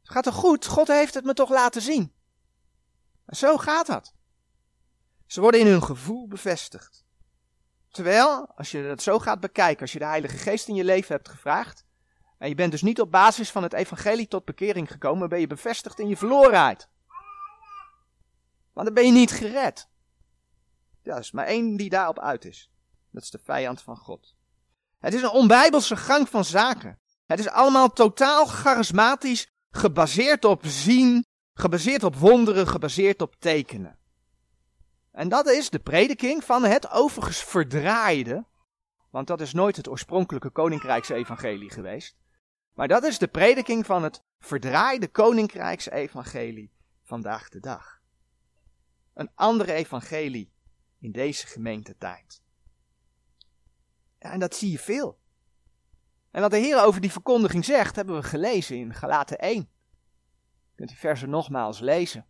Het 0.02 0.12
gaat 0.12 0.24
toch 0.24 0.36
goed? 0.36 0.66
God 0.66 0.88
heeft 0.88 1.14
het 1.14 1.26
me 1.26 1.34
toch 1.34 1.50
laten 1.50 1.82
zien. 1.82 2.14
En 3.26 3.36
zo 3.36 3.58
gaat 3.58 3.86
dat. 3.86 4.14
Ze 5.26 5.42
worden 5.42 5.60
in 5.60 5.68
hun 5.68 5.84
gevoel 5.84 6.28
bevestigd. 6.28 7.06
Terwijl, 7.92 8.48
als 8.56 8.72
je 8.72 8.78
het 8.78 9.02
zo 9.02 9.20
gaat 9.20 9.40
bekijken, 9.40 9.82
als 9.82 9.92
je 9.92 10.00
de 10.00 10.06
Heilige 10.06 10.38
Geest 10.38 10.68
in 10.68 10.76
je 10.76 10.84
leven 10.84 11.16
hebt 11.16 11.30
gevraagd, 11.30 11.86
en 12.38 12.50
je 12.50 12.56
bent 12.56 12.72
dus 12.72 12.82
niet 12.82 13.02
op 13.02 13.12
basis 13.12 13.52
van 13.52 13.64
het 13.64 13.74
evangelie 13.74 14.28
tot 14.28 14.46
bekering 14.46 14.92
gekomen, 14.92 15.30
ben 15.30 15.40
je 15.40 15.48
bevestigd 15.48 16.00
in 16.00 16.08
je 16.08 16.18
verlorenheid. 16.18 16.90
Want 18.74 18.86
dan 18.86 18.94
ben 18.94 19.06
je 19.06 19.12
niet 19.12 19.32
gered. 19.32 19.90
Ja, 21.02 21.14
er 21.14 21.20
is 21.20 21.32
maar 21.32 21.46
één 21.46 21.78
die 21.78 21.90
daarop 21.90 22.20
uit 22.20 22.46
is. 22.46 22.72
Dat 23.12 23.24
is 23.24 23.30
de 23.30 23.40
vijand 23.44 23.82
van 23.82 23.98
God. 23.98 24.36
Het 25.00 25.14
is 25.14 25.22
een 25.22 25.30
onbijbelse 25.30 25.96
gang 25.96 26.30
van 26.30 26.46
zaken. 26.46 27.00
Het 27.26 27.40
is 27.40 27.50
allemaal 27.50 27.94
totaal 27.94 28.46
charismatisch, 28.46 29.52
gebaseerd 29.72 30.46
op 30.46 30.66
zien, 30.66 31.26
gebaseerd 31.54 32.04
op 32.04 32.16
wonderen, 32.16 32.68
gebaseerd 32.68 33.22
op 33.22 33.36
tekenen. 33.40 33.99
En 35.20 35.30
dat 35.30 35.48
is 35.48 35.70
de 35.70 35.80
prediking 35.80 36.44
van 36.44 36.64
het 36.64 36.90
overigens 36.90 37.44
verdraaide, 37.44 38.46
want 39.10 39.28
dat 39.28 39.42
is 39.42 39.54
nooit 39.54 39.76
het 39.76 39.90
oorspronkelijke 39.90 40.50
koninkrijksevangelie 40.50 41.70
geweest. 41.70 42.18
Maar 42.74 42.88
dat 42.88 43.04
is 43.04 43.18
de 43.18 43.28
prediking 43.28 43.86
van 43.86 44.04
het 44.04 44.24
verdraaide 44.40 45.08
koninkrijksevangelie 45.08 46.72
vandaag 47.04 47.50
de 47.50 47.60
dag. 47.60 48.02
Een 49.14 49.32
andere 49.36 49.74
evangelie 49.74 50.54
in 51.00 51.12
deze 51.12 51.48
gemeentetijd. 51.48 52.42
En 54.18 54.40
dat 54.40 54.56
zie 54.56 54.72
je 54.72 54.80
veel. 54.80 55.20
En 56.32 56.42
wat 56.42 56.52
de 56.52 56.58
Heer 56.58 56.84
over 56.84 57.02
die 57.02 57.12
verkondiging 57.12 57.66
zegt, 57.66 57.96
hebben 57.96 58.16
we 58.16 58.24
gelezen 58.24 58.78
in 58.78 58.94
Galaten 58.94 59.38
1. 59.38 59.56
Je 59.56 60.76
kunt 60.76 60.90
die 60.90 60.98
versen 60.98 61.30
nogmaals 61.30 61.80
lezen. 61.80 62.28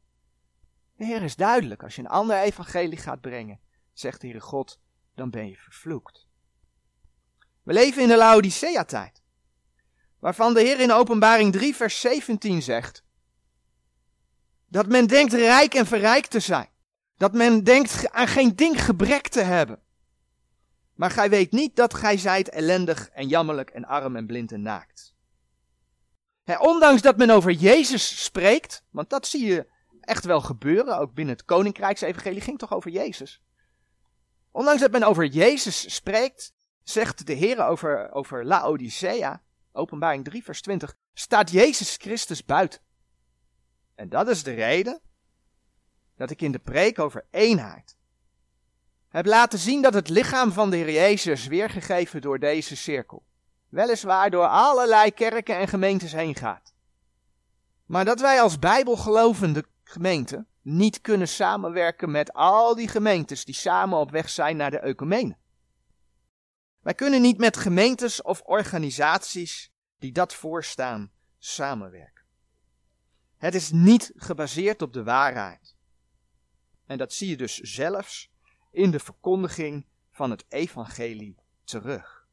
De 0.99 1.05
Heer 1.05 1.23
is 1.23 1.35
duidelijk. 1.35 1.83
Als 1.83 1.95
je 1.95 2.01
een 2.01 2.07
ander 2.07 2.37
evangelie 2.37 2.97
gaat 2.97 3.21
brengen, 3.21 3.59
zegt 3.93 4.21
de 4.21 4.27
Heere 4.27 4.41
God, 4.41 4.79
dan 5.15 5.29
ben 5.29 5.49
je 5.49 5.57
vervloekt. 5.57 6.27
We 7.63 7.73
leven 7.73 8.01
in 8.01 8.07
de 8.07 8.17
Laodicea-tijd, 8.17 9.21
waarvan 10.19 10.53
de 10.53 10.61
Heer 10.61 10.79
in 10.79 10.91
openbaring 10.91 11.51
3 11.51 11.75
vers 11.75 11.99
17 11.99 12.61
zegt, 12.61 13.03
dat 14.67 14.87
men 14.87 15.07
denkt 15.07 15.33
rijk 15.33 15.73
en 15.73 15.85
verrijkt 15.85 16.29
te 16.29 16.39
zijn. 16.39 16.69
Dat 17.17 17.33
men 17.33 17.63
denkt 17.63 18.11
aan 18.11 18.27
geen 18.27 18.55
ding 18.55 18.83
gebrek 18.83 19.27
te 19.27 19.41
hebben. 19.41 19.81
Maar 20.93 21.11
gij 21.11 21.29
weet 21.29 21.51
niet 21.51 21.75
dat 21.75 21.93
gij 21.93 22.17
zijt 22.17 22.49
ellendig 22.49 23.09
en 23.09 23.27
jammerlijk 23.27 23.69
en 23.69 23.85
arm 23.85 24.15
en 24.15 24.25
blind 24.25 24.51
en 24.51 24.61
naakt. 24.61 25.15
ondanks 26.59 27.01
dat 27.01 27.17
men 27.17 27.29
over 27.29 27.51
Jezus 27.51 28.23
spreekt, 28.23 28.83
want 28.89 29.09
dat 29.09 29.27
zie 29.27 29.45
je 29.45 29.77
echt 30.09 30.25
wel 30.25 30.41
gebeuren, 30.41 30.97
ook 30.97 31.13
binnen 31.13 31.35
het 31.35 31.45
Koninkrijksevangelie 31.45 32.41
ging 32.41 32.57
toch 32.57 32.73
over 32.73 32.91
Jezus. 32.91 33.41
Ondanks 34.51 34.81
dat 34.81 34.91
men 34.91 35.03
over 35.03 35.25
Jezus 35.25 35.95
spreekt, 35.95 36.53
zegt 36.83 37.27
de 37.27 37.33
Heer 37.33 37.65
over, 37.65 38.11
over 38.11 38.45
Laodicea, 38.45 39.41
openbaring 39.71 40.23
3 40.23 40.43
vers 40.43 40.61
20, 40.61 40.95
staat 41.13 41.51
Jezus 41.51 41.95
Christus 41.95 42.45
buiten. 42.45 42.81
En 43.95 44.09
dat 44.09 44.27
is 44.27 44.43
de 44.43 44.53
reden 44.53 45.01
dat 46.15 46.29
ik 46.29 46.41
in 46.41 46.51
de 46.51 46.59
preek 46.59 46.99
over 46.99 47.25
eenheid 47.31 47.97
heb 49.09 49.25
laten 49.25 49.59
zien 49.59 49.81
dat 49.81 49.93
het 49.93 50.09
lichaam 50.09 50.51
van 50.51 50.69
de 50.69 50.75
Heer 50.75 50.91
Jezus, 50.91 51.47
weergegeven 51.47 52.21
door 52.21 52.39
deze 52.39 52.75
cirkel, 52.75 53.23
weliswaar 53.69 54.29
door 54.29 54.47
allerlei 54.47 55.11
kerken 55.11 55.57
en 55.57 55.67
gemeentes 55.67 56.11
heen 56.11 56.35
gaat. 56.35 56.73
Maar 57.85 58.05
dat 58.05 58.19
wij 58.19 58.41
als 58.41 58.59
bijbelgelovende 58.59 59.65
gemeente 59.89 60.45
niet 60.61 61.01
kunnen 61.01 61.27
samenwerken 61.27 62.11
met 62.11 62.33
al 62.33 62.75
die 62.75 62.87
gemeentes 62.87 63.45
die 63.45 63.55
samen 63.55 63.99
op 63.99 64.11
weg 64.11 64.29
zijn 64.29 64.57
naar 64.57 64.71
de 64.71 64.79
ecumene. 64.79 65.37
Wij 66.79 66.93
kunnen 66.93 67.21
niet 67.21 67.37
met 67.37 67.57
gemeentes 67.57 68.21
of 68.21 68.41
organisaties 68.41 69.71
die 69.97 70.11
dat 70.11 70.33
voorstaan 70.33 71.11
samenwerken. 71.37 72.23
Het 73.37 73.55
is 73.55 73.71
niet 73.71 74.11
gebaseerd 74.15 74.81
op 74.81 74.93
de 74.93 75.03
waarheid. 75.03 75.75
En 76.85 76.97
dat 76.97 77.13
zie 77.13 77.29
je 77.29 77.37
dus 77.37 77.57
zelfs 77.57 78.31
in 78.71 78.91
de 78.91 78.99
verkondiging 78.99 79.85
van 80.11 80.31
het 80.31 80.45
evangelie 80.49 81.37
terug. 81.63 82.27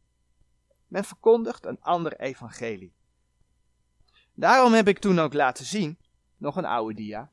Men 0.87 1.05
verkondigt 1.05 1.67
een 1.67 1.81
ander 1.81 2.21
evangelie. 2.21 2.95
Daarom 4.35 4.73
heb 4.73 4.89
ik 4.89 4.99
toen 4.99 5.19
ook 5.19 5.33
laten 5.33 5.65
zien, 5.65 5.99
nog 6.37 6.57
een 6.57 6.65
oude 6.65 6.95
dia, 6.95 7.31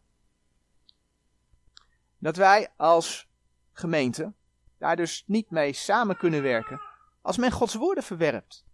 dat 2.24 2.36
wij 2.36 2.74
als 2.78 3.30
gemeente 3.72 4.34
daar 4.78 4.96
dus 4.96 5.24
niet 5.28 5.50
mee 5.50 5.74
samen 5.74 6.18
kunnen 6.18 6.42
werken 6.42 6.82
als 7.22 7.38
men 7.38 7.52
Gods 7.52 7.74
woorden 7.74 8.04
verwerpt. 8.04 8.66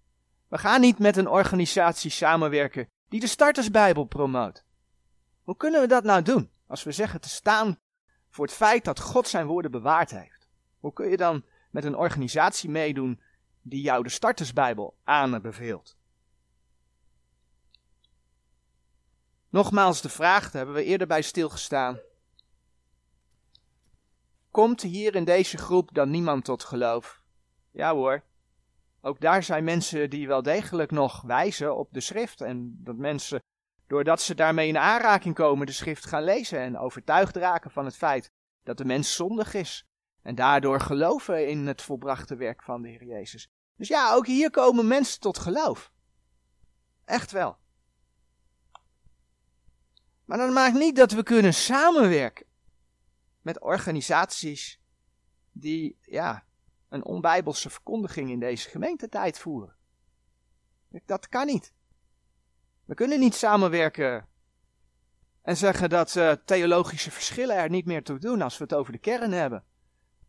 We 0.47 0.57
gaan 0.57 0.81
niet 0.81 0.99
met 0.99 1.17
een 1.17 1.27
organisatie 1.27 2.11
samenwerken 2.11 2.89
die 3.07 3.19
de 3.19 3.27
startersbijbel 3.27 4.03
promoot. 4.03 4.63
Hoe 5.43 5.57
kunnen 5.57 5.81
we 5.81 5.87
dat 5.87 6.03
nou 6.03 6.21
doen 6.21 6.51
als 6.67 6.83
we 6.83 6.91
zeggen 6.91 7.21
te 7.21 7.29
staan 7.29 7.79
voor 8.29 8.45
het 8.45 8.55
feit 8.55 8.85
dat 8.85 8.99
God 8.99 9.27
zijn 9.27 9.45
woorden 9.45 9.71
bewaard 9.71 10.11
heeft? 10.11 10.47
Hoe 10.79 10.93
kun 10.93 11.09
je 11.09 11.17
dan 11.17 11.45
met 11.71 11.83
een 11.83 11.97
organisatie 11.97 12.69
meedoen 12.69 13.21
die 13.61 13.81
jou 13.81 14.03
de 14.03 14.09
startersbijbel 14.09 14.97
aanbeveelt? 15.03 15.97
Nogmaals 19.49 20.01
de 20.01 20.09
vraag, 20.09 20.43
daar 20.43 20.65
hebben 20.65 20.75
we 20.75 20.83
eerder 20.83 21.07
bij 21.07 21.21
stilgestaan. 21.21 21.99
Komt 24.51 24.81
hier 24.81 25.15
in 25.15 25.23
deze 25.23 25.57
groep 25.57 25.93
dan 25.93 26.09
niemand 26.09 26.45
tot 26.45 26.63
geloof? 26.63 27.21
Ja 27.71 27.93
hoor. 27.93 28.23
Ook 29.01 29.19
daar 29.19 29.43
zijn 29.43 29.63
mensen 29.63 30.09
die 30.09 30.27
wel 30.27 30.41
degelijk 30.41 30.91
nog 30.91 31.21
wijzen 31.21 31.77
op 31.77 31.87
de 31.91 31.99
schrift. 31.99 32.41
En 32.41 32.79
dat 32.83 32.95
mensen, 32.95 33.43
doordat 33.87 34.21
ze 34.21 34.35
daarmee 34.35 34.67
in 34.67 34.77
aanraking 34.77 35.35
komen, 35.35 35.65
de 35.65 35.71
schrift 35.71 36.05
gaan 36.05 36.23
lezen 36.23 36.59
en 36.59 36.77
overtuigd 36.77 37.35
raken 37.35 37.71
van 37.71 37.85
het 37.85 37.97
feit 37.97 38.31
dat 38.63 38.77
de 38.77 38.85
mens 38.85 39.15
zondig 39.15 39.53
is. 39.53 39.85
En 40.21 40.35
daardoor 40.35 40.79
geloven 40.79 41.47
in 41.47 41.67
het 41.67 41.81
volbrachte 41.81 42.35
werk 42.35 42.63
van 42.63 42.81
de 42.81 42.89
Heer 42.89 43.03
Jezus. 43.03 43.47
Dus 43.75 43.87
ja, 43.87 44.13
ook 44.13 44.25
hier 44.25 44.49
komen 44.49 44.87
mensen 44.87 45.19
tot 45.19 45.37
geloof. 45.37 45.91
Echt 47.05 47.31
wel. 47.31 47.57
Maar 50.25 50.37
dat 50.37 50.53
maakt 50.53 50.77
niet 50.77 50.95
dat 50.95 51.11
we 51.11 51.23
kunnen 51.23 51.53
samenwerken 51.53 52.45
met 53.41 53.61
organisaties 53.61 54.81
die 55.51 55.97
ja, 56.01 56.45
een 56.89 57.05
onbijbelse 57.05 57.69
verkondiging 57.69 58.29
in 58.29 58.39
deze 58.39 58.69
gemeentetijd 58.69 59.39
voeren. 59.39 59.75
Dat 61.05 61.27
kan 61.27 61.45
niet. 61.45 61.73
We 62.85 62.93
kunnen 62.93 63.19
niet 63.19 63.35
samenwerken 63.35 64.27
en 65.41 65.57
zeggen 65.57 65.89
dat 65.89 66.15
uh, 66.15 66.31
theologische 66.31 67.11
verschillen 67.11 67.55
er 67.55 67.69
niet 67.69 67.85
meer 67.85 68.03
toe 68.03 68.19
doen 68.19 68.41
als 68.41 68.57
we 68.57 68.63
het 68.63 68.73
over 68.73 68.91
de 68.91 68.99
kern 68.99 69.31
hebben. 69.31 69.65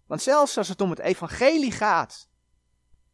Want 0.06 0.22
zelfs 0.22 0.56
als 0.58 0.68
het 0.68 0.80
om 0.80 0.90
het 0.90 0.98
evangelie 0.98 1.72
gaat, 1.72 2.28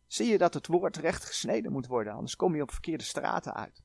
zie 0.06 0.26
je 0.26 0.38
dat 0.38 0.54
het 0.54 0.66
woord 0.66 0.96
recht 0.96 1.24
gesneden 1.24 1.72
moet 1.72 1.86
worden, 1.86 2.12
anders 2.12 2.36
kom 2.36 2.54
je 2.54 2.62
op 2.62 2.70
verkeerde 2.70 3.04
straten 3.04 3.54
uit. 3.54 3.82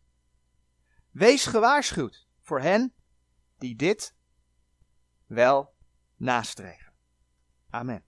Wees 1.10 1.46
gewaarschuwd 1.46 2.28
voor 2.40 2.62
hen 2.62 2.94
die 3.58 3.76
dit 3.76 4.16
wel 5.26 5.71
nastreven. 6.22 6.94
Amen. 7.74 8.04